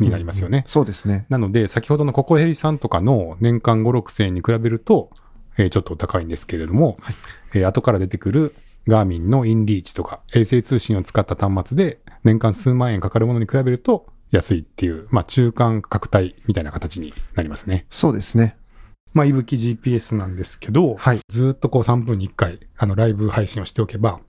[0.00, 0.64] になりますよね。
[0.66, 1.26] そうですね。
[1.28, 5.10] なので、先ほどのココヘリさんとかの年間5、6千円に比べると、
[5.58, 7.14] えーちょっとお高いんですけれども、はい
[7.54, 8.54] えー後から出てくる
[8.88, 17.86] ガーミンのインリーチとか衛星通信を使った端末で年間数万円かかるものに比べると安いっていう、まあ中間価格帯みたいな形になりますね。
[17.90, 18.56] そうですね。
[19.16, 21.20] まあ、いぶき GPS なんですけど、はい。
[21.28, 24.20] ずーっとこう3分に1回、あの、ライブ配信をしておけば、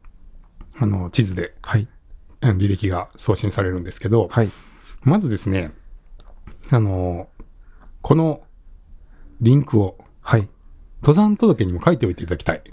[0.80, 1.90] あの、地図ではい。
[2.42, 4.50] うん履歴が送信されるんですけど、はい。
[5.04, 5.74] まずですね、
[6.70, 7.28] あの、
[8.02, 8.44] この
[9.42, 10.48] リンクをはい。
[11.02, 12.64] 登山届にも書いておいていただきたい。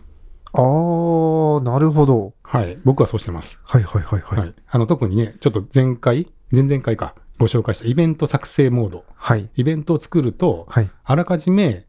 [0.53, 2.35] あー、なるほど。
[2.45, 2.79] はい。
[2.85, 3.59] 僕はそうしてます。
[3.65, 4.39] はいはいはいはい。
[4.39, 4.55] はい。
[4.69, 9.05] あの、特にね、ちょっと前回、前々回か、ご紹介したイベント作成モード。
[9.17, 9.51] はい。
[9.57, 10.91] イベントを作ると、はい。
[11.03, 11.87] あらかじめ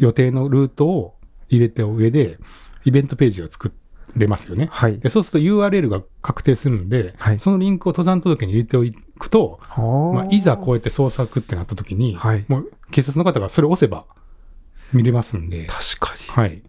[0.00, 1.14] 予定のルートを
[1.48, 2.38] 入れてお上で、
[2.84, 3.72] イベントページを作
[4.16, 4.68] れますよね。
[4.72, 4.98] はい。
[4.98, 8.84] でそうすると URL が確定するんで、はいそのリンクを登山届に入れてお
[9.18, 14.06] くと、まあ、いざこうやって捜索ってなった時に、はいもう警察の方がそれを押せば
[14.92, 16.20] 見れますんで、確かに。
[16.28, 16.62] はい。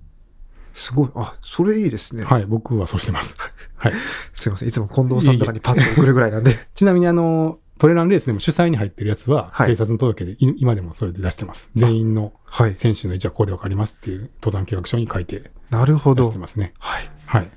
[0.74, 1.10] すごい。
[1.16, 2.24] あ、それいいですね。
[2.24, 3.38] はい、僕はそうしてます。
[3.76, 3.94] はい。
[4.34, 4.70] すいません。
[4.70, 6.68] いつも近藤さんとかにパッと送るぐらいなんで。
[6.76, 11.68] ちなみにあの、トレランレースでも主催に入ってるやつは、はい警察の届けでい今でもそれで出してます。
[11.74, 12.78] 全員のはい。
[12.78, 16.38] 選手の位置はここでわかりますっていう登山計画書に書いてなるほど出して。
[16.38, 16.76] ますね。
[16.78, 17.10] はい。
[17.26, 17.52] はい。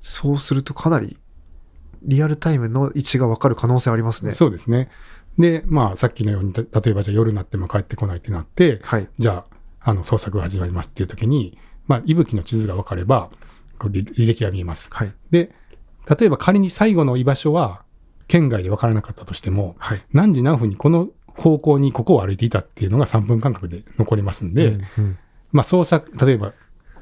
[0.00, 1.16] そうするとかなり
[2.02, 4.32] リアルタイムの位置がわかる可能性ありますね。
[4.32, 4.90] そうですね。
[5.38, 9.08] で、まあ、さっきのように、た例えばじゃあ夜になっても帰ってこないってなって、はい。
[9.16, 9.44] じゃ
[9.80, 11.56] あ、あの、捜索が始まりますっていう時に、
[11.86, 13.30] まあ、息吹の地図が分かれば、
[13.78, 14.88] 履歴が見えます。
[14.90, 15.14] はい。
[15.30, 15.52] で、
[16.18, 17.84] 例えば仮に最後の居場所は、
[18.30, 20.02] 県外で分からなかったとしても、はい。
[20.12, 25.18] 何時何分にこの方向にここを歩いていたっていうのが3分間隔で残りますんで、うんうん
[25.52, 26.52] まあ、捜索、例えば、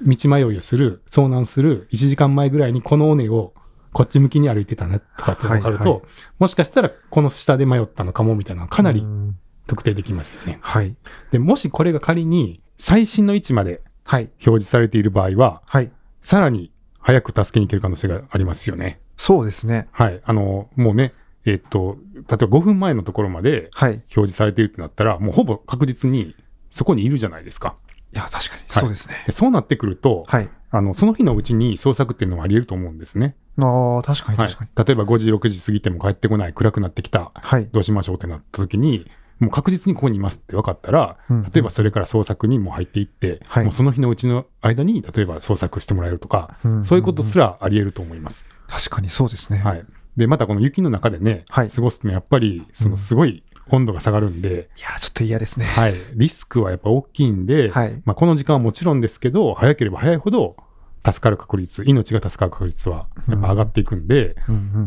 [0.02, 3.52] 道迷いをする、遭難する1時間前ぐらいにこの尾根を
[3.92, 6.00] こっち向きに歩いてたねとかって分かると、はいは
[6.38, 10.58] もしかしたらこの下で迷ったのかもみたいなのがかなりうん特定できますよね。
[10.62, 10.96] はい。
[11.30, 14.22] で、もしこれが仮に最新の位置まではい。
[14.24, 15.92] 表示されている場合は、はい。
[16.22, 19.00] さらに早く助けに行ける可能性がありますよね。
[19.18, 19.88] そうですね。
[19.92, 20.20] はい。
[20.24, 21.12] あの、もうね、
[21.44, 23.90] えっと、例えば5分前のところまではい。
[23.90, 26.34] い表示されているってなったら、もうほぼ確実に
[26.70, 27.74] そこにいるじゃないですか。
[28.12, 28.62] や、確かに。
[28.68, 29.24] はいそうですね。
[29.26, 30.50] でそうなってくると、はい。
[30.70, 33.34] あの、その日のうちに捜索っていうのはあり得ると思うんですね。
[33.58, 34.84] ああ、確かにはい確かに。。
[34.86, 37.68] 例えば5時、6時過ぎても帰ってこない、暗くなってきた、はい。
[37.72, 39.10] どうしましょうってなった時に、
[39.40, 48.46] もう確実にここにいますって分かったら、うん例えばそれから捜索にも入っていって、はいもうその日のうちの間に、例えば捜索してもらえるとか、うんそういうことすらあり得ると思います。
[48.68, 49.58] 確かにそうですね。
[49.58, 49.84] はい。
[50.16, 55.66] で、またこの雪の中でね、はい過ごすとやっぱり、そのすごい温度が下がるんで、いや、ちょっと嫌ですね。
[55.66, 55.94] はい。
[56.14, 58.02] リスクはやっぱ大きいんで、はい。
[58.04, 60.56] まあ、この時間はもちろんですけど、早ければ早いほど
[61.04, 64.36] 助かる確率、命が助かる確率はやっぱ上がっていくんで、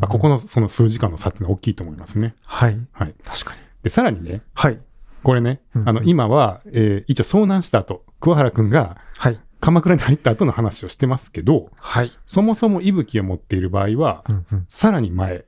[0.08, 2.36] ここのその数時間の差っていうのは大きいと思いますね。
[2.46, 2.78] はい。
[2.92, 3.16] はい。
[3.24, 3.60] 確かに。
[3.84, 4.80] で、さらにね、はい。
[5.24, 9.40] これね、うんうんあの、今は、えー一応遭難した後、桑原くんがはい。
[9.62, 12.12] 鎌倉に入った後の話をしてますけど、はい。
[12.26, 15.46] そもそも息吹を持っている場合は、うんうんさらに前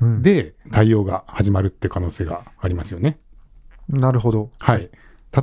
[0.00, 3.18] うん、で対応が始まるって可能性がありますよね。
[3.88, 4.50] なるほど。
[4.58, 4.90] はい。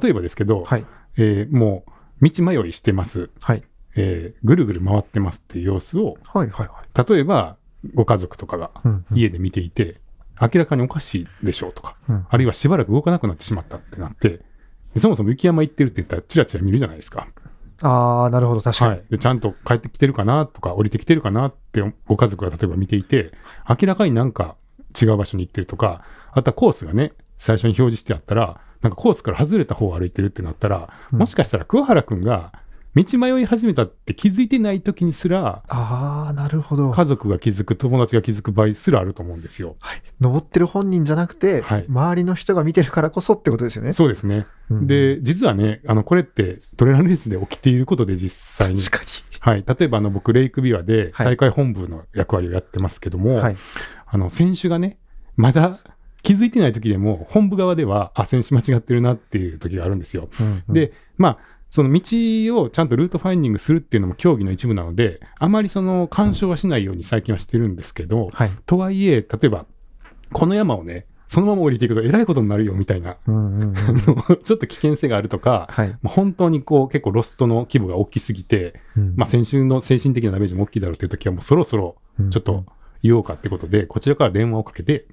[0.01, 0.85] 例えばですけど、はい。
[1.17, 3.63] えーもう道迷いしてます、はい。
[3.95, 6.49] えーぐるぐる回ってますっていう様子を、はい。
[6.49, 6.67] はい。
[6.67, 7.09] はい。
[7.09, 7.55] 例えば
[7.93, 10.01] ご家族とかがうんうん家で見ていて、
[10.41, 14.41] 明らかにおかしいでしょうとか、うんあるいはしばらく動かなくなってしまったってなって、
[14.93, 17.27] でそもそも雪山行ってるって言ったら、チラチラ見るじゃないですか。
[17.81, 18.61] ああ、なるほど。
[18.61, 18.91] 確かに。
[18.91, 19.03] はい。
[19.09, 23.31] で、ちゃんと帰ってきてるかなとか、降りてきてるかなってご家族が例えば見ていて、
[23.67, 24.55] 明らかになんか
[24.99, 32.51] 違う場所に行ってるとか、あとはコースがね、最初に表示してあったら、なんかコースから外れた方を歩いてるってなったら、うんもしかしたら桑原くんが
[32.95, 36.91] 道迷い始めたって気づいてない時にすら、ああ、なるほど。
[36.91, 39.75] 家族が気づく、友達が気づく場合すらあると思うんですよ。
[39.79, 40.01] はい。
[40.19, 43.93] 登ってる本人じゃなくて、はい周りの人が見てるからこそってことですよね。
[43.93, 44.47] そうですね。
[44.69, 48.81] うんで、実はね、あの、これってトレランレースで起きていることで実際に。
[48.81, 49.05] 確か
[49.41, 49.63] はい。
[49.65, 53.37] 例えば、あの、僕、レイクビワではい大会本部の役割をやってますけども、に。
[53.37, 53.57] はい。
[54.05, 54.97] あの、選手がね、
[55.35, 55.79] まだ
[56.23, 60.29] 気づいてない時でも、本部側では、あ、選手間違ってるなっていう時があるんですよ。
[60.39, 61.37] うんうん、で、まあ、
[61.69, 62.01] その道
[62.61, 68.49] をちゃんとルートファインディングするっていうのも競技の一部なので、あまりその干渉はしないように最近はしてるんですけど、はい。
[68.65, 69.65] とはいえ、例えば、
[70.33, 73.73] この山をね、そのまま降りていくとえらいことになるよみたいな、うんうんうん
[74.43, 75.95] ちょっと危険性があるとか、はい。
[76.03, 81.97] 本当にこう結構ロストの規模が大きすぎて、うんまあ、先週の精神的なダメージも大きいだろうという時はもうそろそろ
[82.31, 82.65] ちょっと
[83.03, 85.05] 言おうかってことで、こちらから電話をかけて、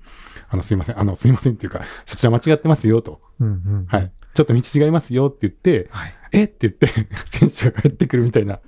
[0.49, 3.21] あの、すいません、あの、すいませんっていうか、そちら間違ってますよと。
[3.41, 4.13] うんうんはい。
[4.35, 6.15] ちょっと道違いますよって言って、はい。
[6.33, 6.89] えって言って、
[7.31, 8.61] 選手が帰ってくるみたいな、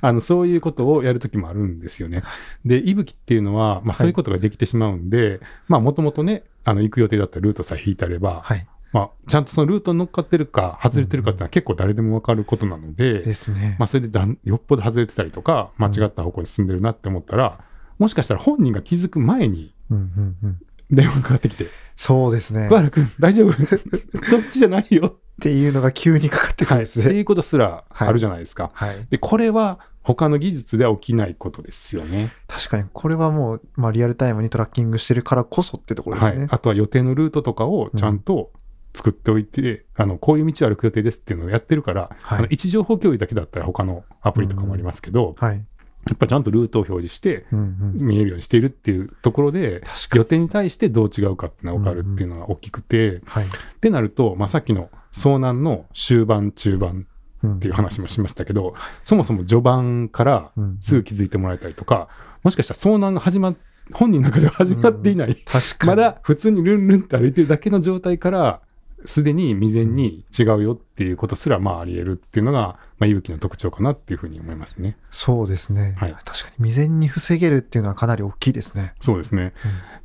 [0.00, 2.22] あの、そういうことをやるときもあるんですよね。
[2.64, 8.66] で、息吹っていうのは、まあ、そういうことができてしまうんで、まあ、もともとね、あの、行く予定だったルートさえ引いてあれば、はい。
[8.92, 13.76] まあ、ちゃんとそのルートに乗っかってるか、外れてるかっていうのは結構誰でもわかることなので、ですね。
[13.78, 17.60] まあ、それでだんよっぽど外れてたりとか、間違った方向に進んでるなって思ったら、
[17.98, 22.66] もしかしたら本人が気づく前にうんうんうん電話がかかってきて、そうですね。
[22.68, 23.52] 桑原君、大丈夫？
[24.24, 25.18] そっちじゃないよ。
[25.38, 27.04] っていうのが急にかかってくるんですね。
[27.04, 28.70] っていうことすらあるじゃないですか。
[28.72, 29.06] はい。
[29.10, 32.32] で、これは他の技術では起きないことですよね。
[32.48, 36.38] 確かに、これはもう、まあ、リアルタイムにトラッキングしてるからこそってところですね。
[36.38, 36.48] はい。
[36.50, 38.50] あとは予定のルートとかをちゃんと
[38.94, 45.64] 作っておいて、あの、こういう道を歩く予定ですっていうのをやってるから、はいあの位置情報共有だけだったら他のアプリとかもありますけど、はい。
[46.06, 48.06] やっぱちゃんとルートを表示して、うんうん。
[48.06, 49.82] 見えるようにしているっていうところで。
[50.14, 53.44] 予定に対してどう違うかっていうのが分かるっていうのが大きくて、はい。
[53.44, 53.48] っ
[53.80, 58.74] てなると、まあ、さっきの遭難の終盤、中盤っっていう話もしましたけど、
[59.04, 62.08] そもそも序盤からすぐ気づいてもらえたりとか、
[62.42, 63.56] もしかしたら遭難が始まっ
[63.92, 65.88] 本人の中では始まっていない、確かに。
[65.88, 68.60] まだ普通にルンルンって歩いてるだけの状態から、
[69.04, 74.96] すでに未然に違うよっていうことすらまああり得るっていうのが、まあ、勇気の特徴かなっていうふうに思いますね。
[75.10, 75.94] そうですね。
[75.98, 76.56] はい確かに。
[76.56, 78.94] 未然に防げるっていうのはかなり大きいですね。
[79.00, 79.54] そうですね。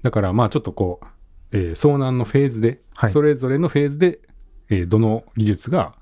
[0.03, 1.07] だからまあちょっとこう、
[1.51, 4.19] えー遭難のフェーズで、はいそれぞれのフェーズで、
[4.69, 5.95] えーどの技術が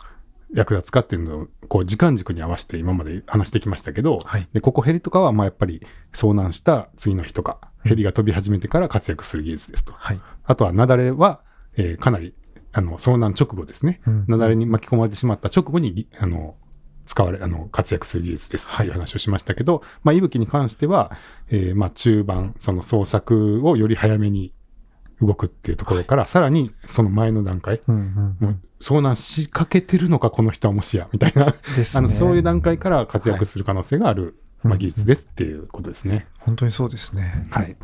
[0.53, 4.49] 役立つかっていうのをこう時間軸に合わせて今まで話してきましたけど、はい。
[4.51, 5.81] でここヘリとかはまあやっぱり
[6.13, 9.93] 遭難した次の日とか、うんヘリが飛び始めてから活躍する技術ですと。
[9.93, 10.21] はい。
[10.43, 11.41] あとは雪崩は、
[11.77, 12.35] えーかなり
[12.73, 14.01] あの遭難直後ですね。
[14.07, 16.55] うん雪崩に巻き込まれてしまった直後にぎあの
[17.05, 21.11] 使われあの活躍する技術ですっていう話をしましたけど、まあ、息吹に関しては、
[21.49, 24.53] えーまあ、中盤、その捜索をより早めに
[25.21, 31.53] 動くっていうところから、さらにその前の段階、うんうんもう遭難しかけてるのか、この人はもしや、みたいな、ね。
[31.95, 36.27] あのそういう段階から活躍する可能性がある、まあ、うん技術ですっていうことですね。
[36.39, 37.47] 本当にそうですね。
[37.51, 37.75] はい。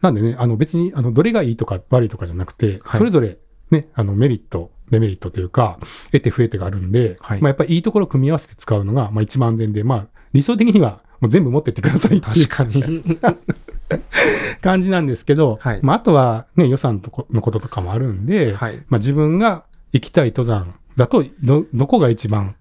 [0.00, 3.38] なんでね、あの別にあのどれがいいとか悪いとかじゃなくて、はいそれぞれ
[3.70, 13.02] ね、あのメリット、デメリットというか、得て増えてがあるんで、はいまあやっぱりいいところを組み合わせて使うのが、まあ一番安全で、まあ理想的にはもう全部持ってってくださいっていう確かに。
[14.60, 18.84] 感じなんですけど、はいまああとはね、予算とこのこととかもあるんで、はい。
[18.88, 22.56] まあ自分が行きたい登山だと、ど、どこが一番、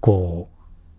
[0.00, 0.53] こう、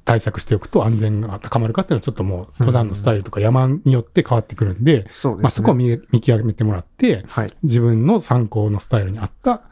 [0.06, 5.44] 対策しておくと安全が高まるかっていうのはちょっともう登山のスタイルとか山によって変わってくるんで、そうですね。
[5.44, 7.54] まあ、そこを見見極めてもらって、はい。
[7.64, 9.64] 自分の参考のスタイルに合った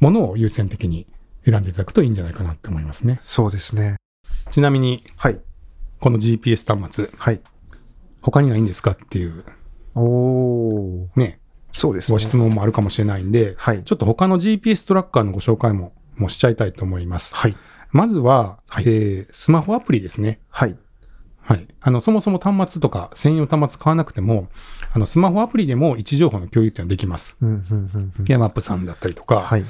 [0.00, 1.06] ものを優先的に
[1.44, 3.20] 選んでいただくといいんじゃないかなって思いますね。
[3.22, 3.96] そうですね。
[4.50, 5.38] ちなみに、はい。
[6.00, 7.40] この GPS 端末、はい。
[8.22, 9.44] 他にないんですかっていう
[9.94, 11.08] おー。
[11.16, 11.40] ね、
[11.72, 12.14] そうですね。
[12.14, 13.82] ご質問もあるかもしれないんで、はい。
[13.84, 17.34] ちょっと他の GPS トラッカーのご紹介ももうしちゃいたいと思います。
[17.34, 17.56] はい。
[17.96, 20.40] まずは、はいえースマホアプリですね。
[20.50, 20.76] はい。
[21.40, 21.66] はい。
[21.80, 24.48] あの、そもそも端末とか専用端末買わなくても、
[24.92, 27.36] あの、スマホアプリでも位置情報の共有っていうのはできます。
[27.40, 28.24] うん、うん、うんうん。
[28.26, 29.64] ヤマップさんだったりとか、はい。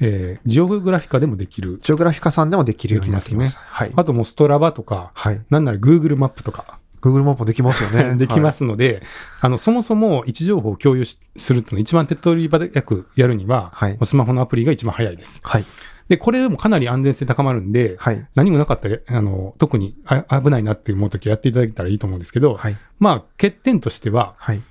[0.00, 1.80] えージオグラフィカでもできる。
[1.82, 3.52] ジオグラフィカさんでもできるようになってきます。
[3.52, 3.92] ではい。
[3.94, 5.40] あともうストラバとか、はい。
[5.50, 8.14] なんなら Google マップとか Google マップもできますよね。
[8.18, 9.02] できますすので、
[9.40, 15.40] あの、そもそも位置情報を共有しするっていうのを一番手っ取り早くやるには、はいスマホのアプリが一番早いです。
[15.44, 15.64] はい。
[16.08, 18.26] で、これでもかなり安全性高まるんで、はい。
[18.34, 22.76] 何もなかったら、あの、特にあ危ないなって思うときやっていただけたらいいと思うんですけど、はい。
[22.98, 24.62] まあ、欠点としては、はい。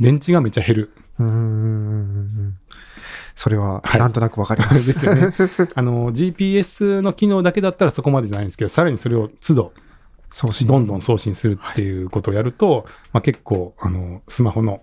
[0.00, 0.90] 電池がめっちゃ減る。
[1.20, 2.56] うーん。
[3.36, 4.68] それは、はいなんとなくわかりま。
[4.68, 5.32] ですすよね。
[5.74, 9.72] あの、GPS の機能だけだったらそこまでじゃないんですけど、さらにそれを都度、
[10.30, 14.82] そうしどんどん送信するっていうことをやると、まあ、結構、あの、スマホの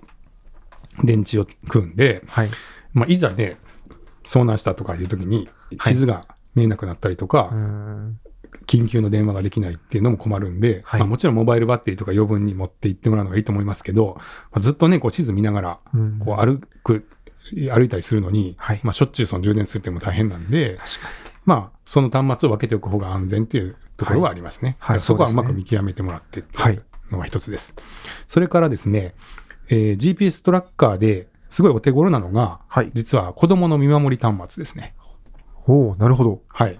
[1.04, 2.50] 電池を食うんで、はい。
[2.94, 3.58] まあ、いざね、
[4.28, 5.50] 遭難したとかいう時に、はい
[5.84, 6.26] 地図が
[6.56, 7.52] 見えなくなったりとか。
[8.66, 11.00] 緊急の電話ができないっていうのも困るんで、はい。
[11.00, 14.24] まあ、もちろんモバイルバッテリーとか余分に持って行ってもらうのがいいと思いますけど、ま
[14.54, 16.20] あ、ずっとね、こう地図見ながら、うん。
[16.20, 17.08] こう歩く、
[17.72, 18.82] 歩いたりするのに、はい。
[18.84, 20.80] まあ、しょっちゅうその充電するっても大変なんで、
[21.46, 24.76] まあ、その端末を分けておく方が安全っていうところはありますね。
[24.80, 24.98] はい。
[24.98, 25.02] はい。
[25.02, 26.74] そこはうまく見極めてもらってってはい。
[26.74, 27.74] いうのが一つです。
[28.28, 29.16] それからですね、
[29.70, 34.96] えー GPS トラッカーですごいお手頃なのが、はい実は子供の見守り端末ですね。
[35.68, 35.74] に。
[35.74, 36.42] おー、なるほど。
[36.48, 36.80] はい。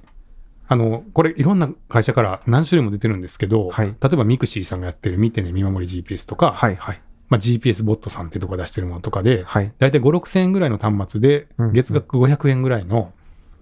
[0.70, 7.02] あの、これいろんな会社から何種類も出てるんですけど、はい例えばミクシーさんがやってる見てね見守り GPS とか、はい、はい。
[7.30, 9.74] まあ、GPS ボットさんってとこが出してるものとかで、はい。
[9.80, 13.12] だいたい5、6千円ぐらいの端末でうん、月額500円ぐらいの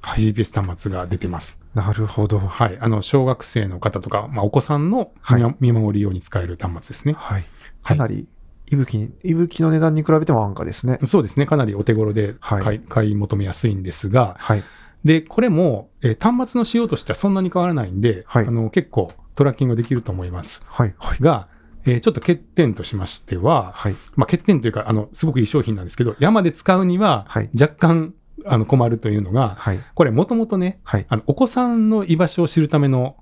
[0.03, 1.59] GPS 端末が出てます。
[1.73, 2.39] なるほど。
[2.39, 2.77] はい。
[2.79, 5.11] あの、小学生の方とか、まあ、お子さんの
[5.59, 7.15] 見守り用に使える端末ですね。
[7.17, 7.43] はい。
[7.83, 8.27] かなり、
[8.71, 10.99] いぶきに、いぶきの値段に比べても安価ですね。
[11.03, 11.45] そうですね。
[11.45, 14.63] かなりお手頃ではい買い,、買い求めやすいんですが、はい。
[15.03, 20.61] で、これも、えー端末の仕様としてはそんなに変わらないんで、はいあの結構トラッキングできると思います。
[20.65, 20.95] はい。
[20.97, 21.17] はい。
[21.21, 21.47] が、
[21.85, 23.95] えーちょっと欠点としましては、はい。
[24.15, 28.13] まあ、欠点というか、あの、すごくいい商品なんですけど、山で使うにははい若干、
[28.45, 29.79] あの困るというのが、はい。
[29.93, 31.05] これもともとね、はい。
[31.07, 33.17] あの、お子さんの居場所を知るための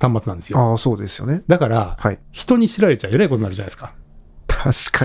[0.00, 0.58] 端末なんですよ。
[0.58, 1.42] ああ、そうですよね。
[1.46, 2.18] だから、はい。
[2.32, 3.92] 人に知られちゃえらいことになるじゃないですか。
[4.62, 5.04] 確か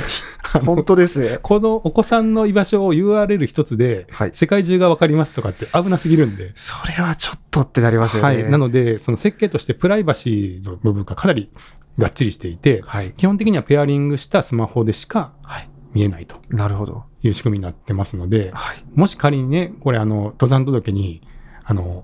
[0.59, 0.65] に。
[0.65, 1.39] 本当ですね。
[1.43, 6.51] このお子さんの居場所を URL 一つで、はい世界中がわかりますとかって危なすぎるんで。
[6.55, 8.27] それはちょっとってなりますよね。
[8.27, 8.49] はい。
[8.49, 11.49] なので、その設計としてプライバシーの部分がかなり
[11.97, 13.13] がっちりしていて、はい。
[13.13, 15.69] 基本的にはペアリングしたスマホでしかはい。
[15.93, 17.03] 見えないとなるほど。
[17.23, 18.83] いう仕組みになってますので、はい。
[18.93, 21.21] もし仮にね、これあの、登山届に、
[21.63, 22.03] あの、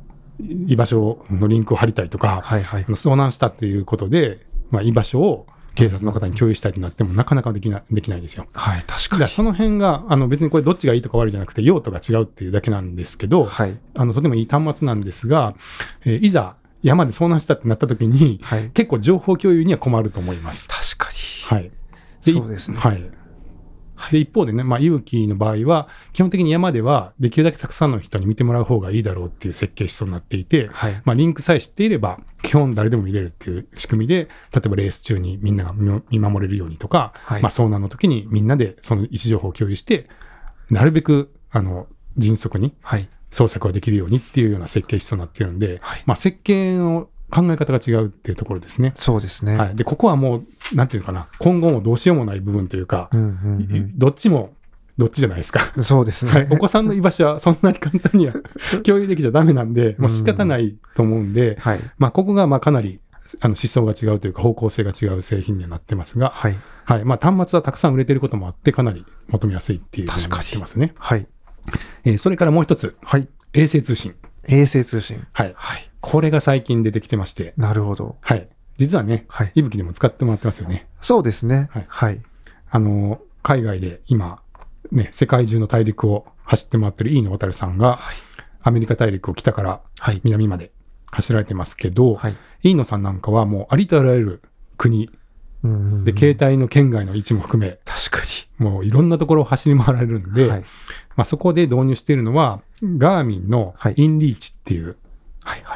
[0.68, 8.46] 居場所のリンクを貼りたいとか、はいはい遭難したっていうことで、まあ、居場所を警察の方に共有したいとなっても、なかなかできなできないんですよ。
[8.54, 13.46] はい、確だかからその辺が、あの別にこれどっちがいいとか悪いじゃなくて、用途が違うっていうだけなんですけど、に。
[13.48, 13.80] はい。
[13.96, 15.56] あのとてもいい端末なんですが、
[16.06, 18.70] えーいざ山で遭難したってなった時に、はい。
[18.72, 20.68] 結構情報共有には困ると思います。
[20.68, 21.62] 確かに。
[21.62, 21.72] はい。
[22.22, 23.12] そうですねはい。
[24.12, 31.02] で、一方でね、まあ、勇気の場合は、基本的に山では、できるだけたくさんの人に見てもらう方がいいだろうっていう設計思想になっていて、はい。
[31.06, 40.08] まあ、リンクさえ知っていれば、基本誰でも見れるっていう仕組みで、例えばレース中にみんなが見見守れるようにとか、はいまあ、遭難の時にみんなでその位置情報を共有して、
[40.70, 41.88] なるべく、あの、
[42.18, 43.10] 迅速にはい。
[43.32, 48.94] 捜索ができるようにっていうような設計思想になってるんで、はいまあ、設計の考え方が違うっていうところですね。
[48.96, 49.56] そうですね。
[49.56, 49.76] はい。
[49.76, 54.54] で、ここはもう、なんていうのかな、今後もどうしようもない部分というか、うんうんどっちも、
[54.98, 55.72] どっちじゃないですか。
[55.76, 55.84] うん。
[55.84, 56.32] そうですね。
[56.32, 58.34] はい、お子さんの居場所はそんなに簡単には
[58.84, 61.80] 共有できちゃダメなんで、もう仕方ないと思うんで、はい。
[61.98, 63.00] まあ、ここがまあかなり
[63.40, 66.58] あの思想が違うというか、方向性が違う製品にはなってますが、はい。
[66.86, 70.94] はいまあ、端末はたくさん売れてることもあって、かなり求めやすいっていうふうになってますね。
[70.98, 71.28] はい。
[72.04, 73.28] えーそれからもう一つ、はい。
[73.54, 74.16] 衛星通信。
[74.48, 75.26] 衛星通信。
[75.32, 75.54] はい。
[75.56, 75.91] はい。
[76.02, 78.18] これが最近出てきてまして、なるほど。
[78.22, 78.48] はい。
[78.78, 79.52] 実はね、はい。
[79.56, 80.88] いぶきでも使ってもらってますよね。
[81.02, 81.70] そうですね。
[81.72, 82.22] はいはい。
[82.70, 84.42] あの、海外で今、
[84.92, 88.16] ね、世界中の大陸を走って回ってる飯野渡さんが、はい
[88.64, 90.22] アメリカ大陸を北からはい。
[90.24, 90.72] 南まで
[91.08, 92.38] 走られてますけど、はい。
[92.62, 94.42] 飯野さんなんかはもうありとあらゆる
[94.78, 95.10] 国
[96.04, 98.22] で、携帯の県外の位置も含め、確か
[98.58, 100.50] もういろんなところを走り回られるんで、に。
[100.50, 100.60] はい。
[101.16, 104.96] まあ、そこで導入しているのは、ガーミンのはいインリーチっていう。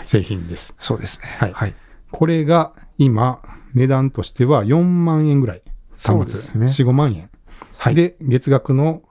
[0.04, 0.76] 製品です。
[0.80, 1.28] そうですね。
[1.40, 1.76] はいはい。
[2.12, 3.42] これが今、
[3.74, 5.62] 値段としては4万円ぐらい。
[5.98, 7.30] 端末ですね4、5万円。
[7.78, 7.96] はい。
[7.96, 9.02] で、月額の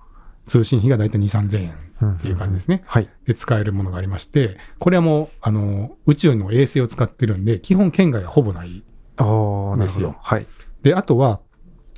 [0.46, 2.82] 通信費がだいたい2、3000円っていう感じですね。
[2.86, 3.08] はい。
[3.26, 8.82] で、使えるものがありまして、これはもう、あの、宇宙の衛星を使ってるんで、基本圏外はほぼない。
[9.16, 10.16] ああ、なるほどですよ。
[10.20, 10.46] はい。
[10.82, 11.40] で、あとは、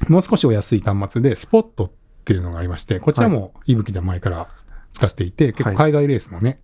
[0.09, 1.93] もう少しお安い端末で、スポットっ
[2.25, 4.49] ていうのがありまして、こちらもいぶきで前から
[4.93, 6.61] 使っていて、結構海外レースのね、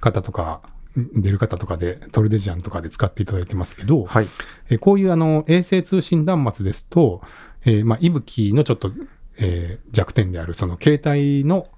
[0.00, 0.62] 方とか、
[0.96, 4.26] 出る方とかで、トルデジアンとかで使っていただいてますけど、はい。
[4.70, 7.22] えこういうあの衛星通信端末ですと、
[7.64, 8.92] えーまあ、いぶきのちょっと、
[9.38, 11.68] えー弱点である、その携帯の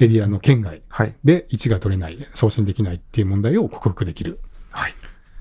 [0.00, 1.14] エリアの圏外はい。
[1.24, 4.40] で位置が取れない、送信できないっていう問題を克服できる
[4.70, 4.92] はい。
[4.92, 4.94] っ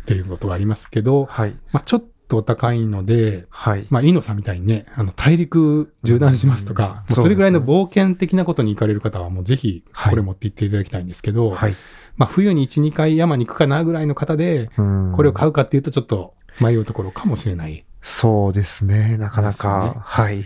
[0.06, 1.56] ていうことがありますけど、はい。
[1.72, 3.86] まあ、ちょっとお高いので、はい。
[3.90, 11.76] まあ、飯野さんみたいにね、あの大陸縦断しますとか、うんもうそれぐらいの冒険的なことに行かれる方は、もうぜひ、はいこれ持って行っていただきたいんですけど、はい。
[12.18, 17.86] まあ、冬に1、2回山に行くかなぐらいの方で、うんこれを買うかっていうと、ちょっと迷うところかもしれない。
[18.02, 19.18] そうですね。
[19.18, 19.96] なかなか。
[20.06, 20.44] はい。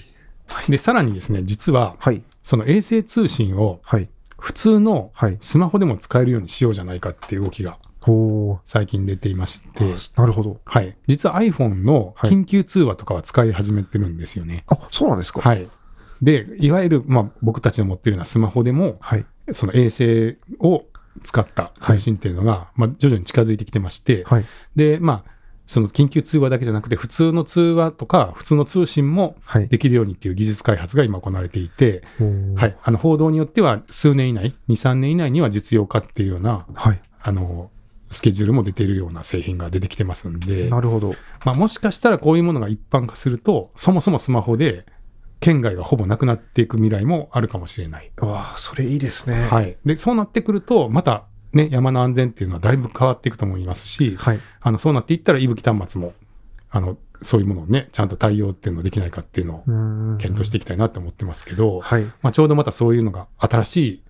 [0.69, 2.23] で、さらにですね、実は、はい。
[2.43, 4.09] その衛星通信をはい。
[4.37, 5.37] 普通のはい。
[5.39, 7.77] スマホでも使えるようにしようじゃないかっていう動きが
[8.63, 10.59] 最近出ていまして、なるほど。
[10.65, 10.95] はい。
[11.07, 14.63] 実は iPhone のはい緊急通話とかは使い始めてるんですよね。
[14.67, 15.67] あ、そうなんですかはい。
[16.21, 19.25] で、いわゆる、まあ、僕たちの持ってるようなスマホでも、はい。
[19.51, 20.85] その衛星を
[21.23, 24.45] 使った通信っていうのが、まあ、徐々に近づいてきてまして、はい。
[24.75, 25.31] で、まあ、
[25.67, 29.67] その緊急通話だけじゃなくて、普通の通話とか、普通の通信もはい。
[29.67, 37.01] できるようにっていう技術開発が今行われていて、おーはい、あの報道によっては数年以内、2、3年以内には実用化っていうような、はい。
[37.21, 37.69] あの、
[38.09, 41.15] スケジュールも出ているような製品が出てきてますんで、なるほど。
[41.45, 44.85] まあ、もしかしたらこういうものが一般化すると、そもそもスマホで
[45.41, 48.11] 県外がほぼなくなっていく未来もあるかもしれない。
[48.17, 49.47] わあ、それいいですね。
[49.47, 49.77] はい。
[49.83, 54.39] で、そうなってくると、またね、山の安全っていうのはだいぶ変わっていくと思いますし、はい。
[54.61, 56.13] あの、そうなっていったら、いぶき端末も、
[56.69, 62.03] あの、そういうものをね、ちゃんと対応っていうのできないかっていうのを検討していきたいなと思ってますけど、はい。
[62.21, 64.03] まあ、ちょうどまたそういうのが新しい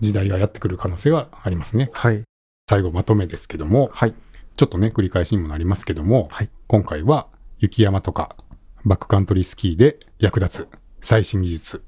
[0.00, 1.90] 時代がやってくる可能性はありますね。
[1.94, 2.22] はい。
[2.68, 4.14] 最後まとめですけども、はい。
[4.56, 7.26] ちょっとね、繰り返しにもなりますけども、はい今回は
[7.58, 8.36] 雪山とか
[8.84, 10.68] バックカントリースキーで役立つ
[11.00, 11.84] 最新技術、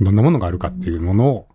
[0.00, 1.48] どんなものがあるかっていうものを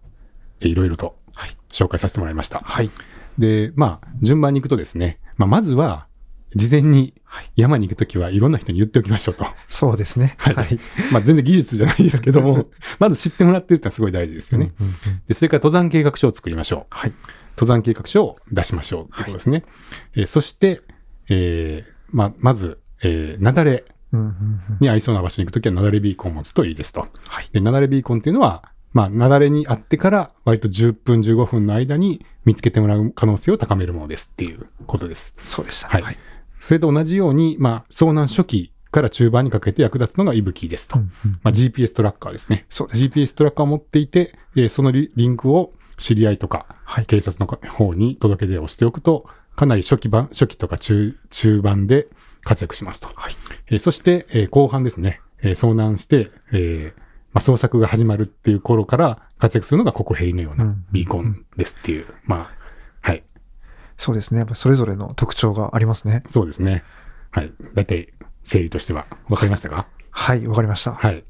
[0.61, 2.59] えいろいろとはい紹介させてもらいました。
[2.59, 2.89] はい。
[3.37, 6.07] で、まあ、順番に行くとですね、まあ、まずは、
[6.55, 7.13] 事前に
[7.55, 9.45] 山に行くときはいろんな人に言っておきましょうと。
[9.67, 10.35] そうですね。
[10.39, 10.79] はいはい。
[11.11, 12.69] まあ、全然技術じゃないですけども、
[12.99, 14.73] まず知ってもらってるってのはすごい大事ですよね。
[14.79, 16.85] うんうんうんで、それから登山計画書を作りましょう。
[16.89, 17.13] はい。
[17.55, 19.63] 登山計画書を出しましょうということですね。
[20.15, 20.81] えーそして、
[21.29, 23.83] えーまあ、まず、えー、雪崩
[24.79, 27.07] に合いそうな場所に行くときは、なだれビーコンを持つといいですと。
[27.25, 27.49] はい。
[27.51, 35.33] で、なだれビーコンっていうのは、まあ、なだれにあってから、割と10分、15分の間に見つけてもらう可能性を高めるものですっていうことです。
[35.37, 35.87] そうでした。
[35.89, 36.17] はい
[36.59, 40.99] それと同じように、まあ、遭難初期から中盤にかけて役立つのが息吹ですと。
[40.99, 42.65] うんうんまあ、GPS トラッカーですね。
[42.69, 43.01] そうです。
[43.01, 47.05] GPS トラッカーを持っていて、えーそのリリンクを知り合いとか、はい。
[47.05, 52.07] 警察の方に届け出をしておくと、かなり初期版、初期とか中、中盤で
[52.43, 53.09] 活躍しますと。
[53.15, 53.33] はい。
[53.67, 56.99] えーそして、えー後半ですね、えー遭難して、えー
[57.33, 62.51] まあ、捜索が始まるっていう頃から活躍するのがココヘリのよううなんビーコンですっていう、まあ、
[63.01, 63.23] はい、
[63.97, 64.39] そうですね。
[64.39, 66.23] やっぱそれぞれの特徴がありますね。
[66.27, 66.83] そうですね。
[67.31, 67.53] はい。
[67.75, 68.07] だいたい
[68.43, 69.87] 整理としては分かりましたか？
[70.09, 70.47] はい。
[70.47, 70.93] わかりました。
[70.93, 71.23] はい。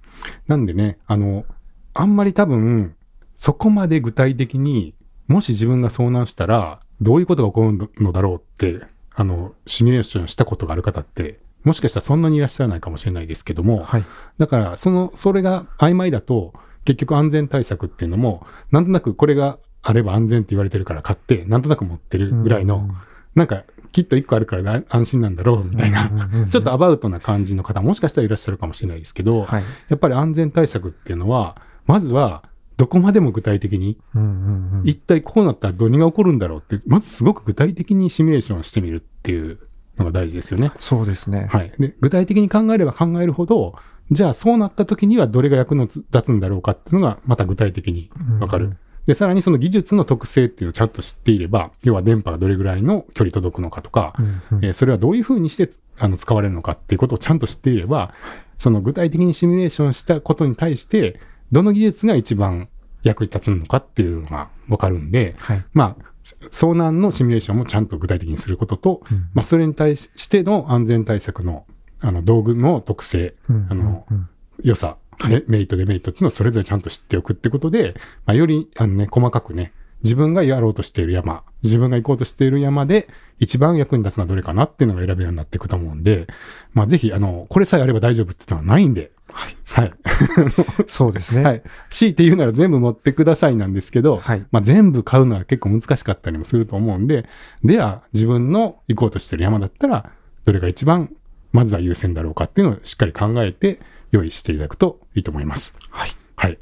[0.48, 1.46] なんでね、あの、
[1.94, 2.96] あんまり多分、
[3.36, 4.96] そこまで具体的に、
[5.28, 8.86] もし自分が遭難したら、どういうことが起こるのだろうって、
[9.20, 14.06] あの、シミュレーションしたことがある方って、もしかしたらそんなにいらっしゃらないかもしれないですけども、はい。
[14.38, 16.54] だから、その、それが曖昧だと、
[16.86, 22.90] 結局安全対策っていうのも、なんとなくこれがあれば安全って言われてるから買って、なんとなく持ってるぐらいの、
[23.36, 26.10] なんか、きっと一個あるから安心なんだろうみたいな、
[26.50, 29.64] ちょっとアバウトな感じの方もしかしたらいらっしゃるかもしれないですけど、はい。
[29.90, 31.58] やっぱり安全対策っていうのは、
[31.88, 32.44] まずは
[32.80, 39.60] どこまでも具体的に、うんうんうん一体こうなったら何が起こるんだろうって、まずすごく具体的にシミュレーションしてみるっていう
[39.98, 40.72] のが大事ですよね。
[40.78, 41.50] そうですね。
[41.52, 41.74] はい。
[41.78, 43.76] で、具体的に考えれば考えるほど、
[44.10, 48.10] じゃあそうなった時にはどれが役の立つんだろうかっていうのがまた具体的に
[48.40, 48.66] わかる。
[48.66, 58.14] うんで、さらにその技術の特性っていうのをちゃんと知っていれば、要は電波がどれぐらいの距離届くのかとか、うんうんえーそれはどういうふうにしてつあの使われるのかっていうことをちゃんと知っていれば、
[58.60, 61.20] その具体的にシミュレーションしたことに対して、
[61.52, 62.70] どの技術が一番
[63.04, 65.66] 役に立つのかっていうのがわかるんで、はい。
[65.74, 66.06] まあ、
[66.52, 69.30] 遭難のシミュレーションもちゃんと具体的にすることと、うん。
[69.34, 71.66] まあ、それに対しての安全対策の
[72.02, 74.18] あの道具の特性、うんあのうん。
[74.18, 74.30] うん
[74.64, 74.98] 良さ、
[75.28, 77.96] ねメリット、デメリットっていうのをそれぞれちゃんと知っておくってことで、
[78.26, 79.74] まあ、よりあの、ね、細かくね、
[80.04, 83.08] 自分がやろうとしている山、自分が行こうとしている山で
[83.40, 86.28] 一番役に立つのはどれかなっていうのが選べるようになっていくと思うんで、
[86.74, 89.56] まあ、ぜひ、あの、これさえあれば大丈夫っていうのはないんで、はい。
[89.66, 89.94] はい。
[90.88, 91.44] そうですね。
[91.44, 91.64] はい。
[91.90, 94.46] 強いて言うなら全部持ってくださいなんですけど、はい。
[94.52, 97.26] まあ、全部買うのは結構難しかったりもすると思うんで、
[97.64, 100.12] では自分の行こうとしてる山だったら、
[100.46, 101.14] どれが一番
[101.54, 103.80] まずは優先だろうかっていうのをしっかり考えて
[104.12, 105.76] 用意していただくといいと思います。
[105.90, 106.10] はい。
[106.36, 106.58] はい。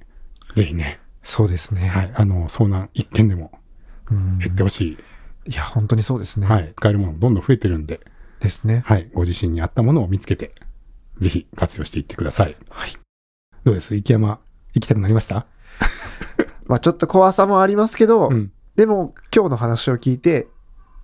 [0.54, 1.90] ぜひね、そうですね。
[1.90, 2.12] はい。
[2.16, 3.52] あの、遭難一件でも
[4.10, 4.98] うん減ってほし
[5.46, 5.52] い。
[5.52, 6.48] いや、本当にそうですね。
[6.48, 6.74] はい。
[6.74, 8.00] 使えるものどんどん増えてるんで、
[8.40, 8.82] ですね。
[8.86, 9.10] はい。
[9.14, 10.56] ご自身に合ったものを見つけて、
[11.20, 12.56] ぜひ活用していってください。
[12.70, 12.92] はい。
[13.66, 13.94] どうです？
[13.94, 14.40] 池山、
[14.74, 15.48] 行きたくなりました？
[16.66, 18.54] まあちょっと怖さもありますけど、うん。
[18.78, 20.48] でも今日の話を聞いて、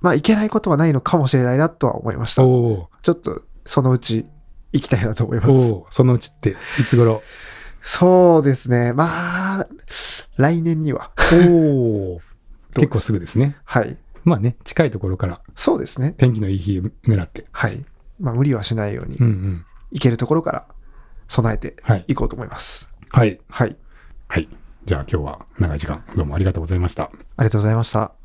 [0.02, 2.46] まあいけないことはないのかもしれないなとは思いました。
[2.46, 4.26] おちょっとそのうち
[4.72, 5.50] 行きたいなと思います。
[5.50, 7.22] おそのうちって、いつ頃？
[7.84, 8.94] そうですね。
[8.94, 9.64] まあ、
[10.38, 11.12] 来年には。
[11.34, 12.22] おお
[12.76, 13.58] 結構すぐですね。
[13.66, 13.98] はい。
[14.24, 16.16] まあね、近いところからそうですね。
[16.18, 17.46] 天気のいい日狙って。
[17.52, 17.86] はい。
[18.20, 19.66] まあ無理はしないようにうんうん。
[19.92, 20.66] 行けるところから
[21.28, 22.06] 備えてはい。
[22.08, 22.90] いこうと思います。
[23.12, 23.40] はい。
[23.50, 23.76] はい。
[24.28, 24.48] はい。
[24.86, 27.04] じゃあ今日は長い時間どうもありがとうございました。
[27.04, 27.10] あ
[27.40, 28.23] りがとうございました。